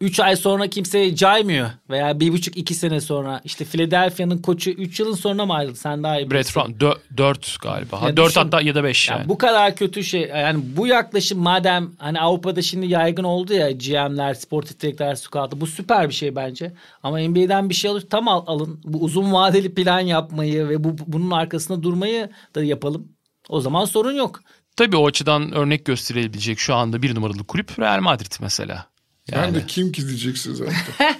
[0.00, 5.46] 3 ay sonra kimse caymıyor veya 1,5-2 sene sonra işte Philadelphia'nın koçu 3 yılın sonra
[5.46, 5.76] mı ayrıldı?
[5.76, 6.56] Sen daha iyi Brett.
[6.56, 6.72] Brown
[7.16, 8.00] 4 galiba.
[8.04, 9.28] Ya 4 düşün- hatta ya da 5 Ya yani.
[9.28, 14.34] bu kadar kötü şey yani bu yaklaşım madem hani Avrupa'da şimdi yaygın oldu ya GM'ler,
[14.34, 16.72] sportif direktörler, scout'u bu süper bir şey bence.
[17.02, 18.80] Ama NBA'den bir şey alır tam al, alın.
[18.84, 23.08] Bu uzun vadeli plan yapmayı ve bu bunun arkasında durmayı da yapalım.
[23.48, 24.40] O zaman sorun yok.
[24.76, 28.86] Tabii o açıdan örnek gösterilebilecek şu anda bir numaralı kulüp Real Madrid mesela.
[29.32, 29.46] Yani.
[29.46, 30.74] Ben de kim ki diyeceksin zaten.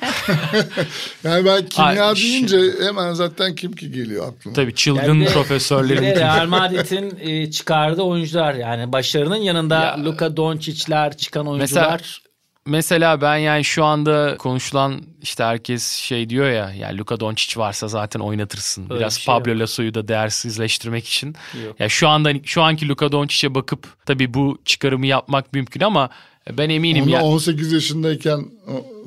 [1.25, 4.55] yani ben kimya Ay, deyince hemen zaten kim ki geliyor aklıma.
[4.55, 11.17] Tabii çılgın Yani profesörlerin Real Madrid'in e, çıkardığı oyuncular yani başarının yanında Ya- Luka Doncic'ler
[11.17, 12.21] çıkan oyuncular.
[12.67, 17.89] Mesela ben yani şu anda konuşulan işte herkes şey diyor ya ya Luka Doncic varsa
[17.89, 18.87] zaten oynatırsın.
[18.91, 21.37] Öyle Biraz bir şey Pablo Lasso'yu da değersizleştirmek için.
[21.65, 21.81] Yok.
[21.81, 26.11] Ya şu anda şu anki Luka Doncic'e bakıp tabii bu çıkarımı yapmak mümkün ama
[26.59, 28.45] ben eminim Onu ya 18 yaşındayken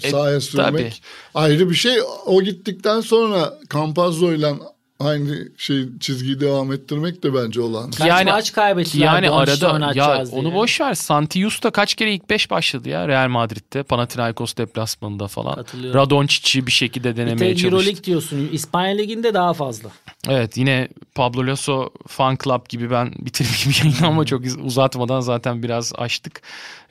[0.04, 0.92] E, sahaya sürmek tabii.
[1.36, 1.94] ayrı bir şey.
[2.26, 4.56] O gittikten sonra Campazzo'yla
[5.00, 7.92] aynı şey çizgiyi devam ettirmek de bence olan.
[7.92, 10.54] Kaç Yani- maç kaybettiler yani arada ya oynatacağız onu diye.
[10.54, 10.94] boş ver.
[10.94, 13.84] Santius da kaç kere ilk 5 başladı ya Real Madrid'de.
[13.84, 15.66] Panathinaikos deplasmanında falan.
[15.94, 17.68] Radoncic'i bir şekilde Bir denemeye tek çalıştı.
[17.68, 18.50] Euroleague diyorsun.
[18.52, 19.90] İspanya Ligi'nde daha fazla.
[20.30, 25.64] Evet yine Pablo Lasso Fan Club gibi ben bitireyim gibi yayını ama çok uzatmadan zaten
[25.64, 26.42] biraz açtık.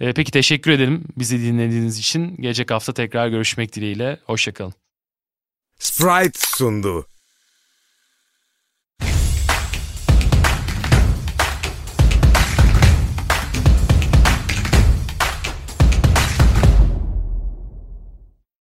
[0.00, 2.36] Ee, peki teşekkür ederim bizi dinlediğiniz için.
[2.36, 4.18] Gelecek hafta tekrar görüşmek dileğiyle.
[4.26, 4.74] Hoşçakalın.
[5.78, 7.06] Sprite sundu.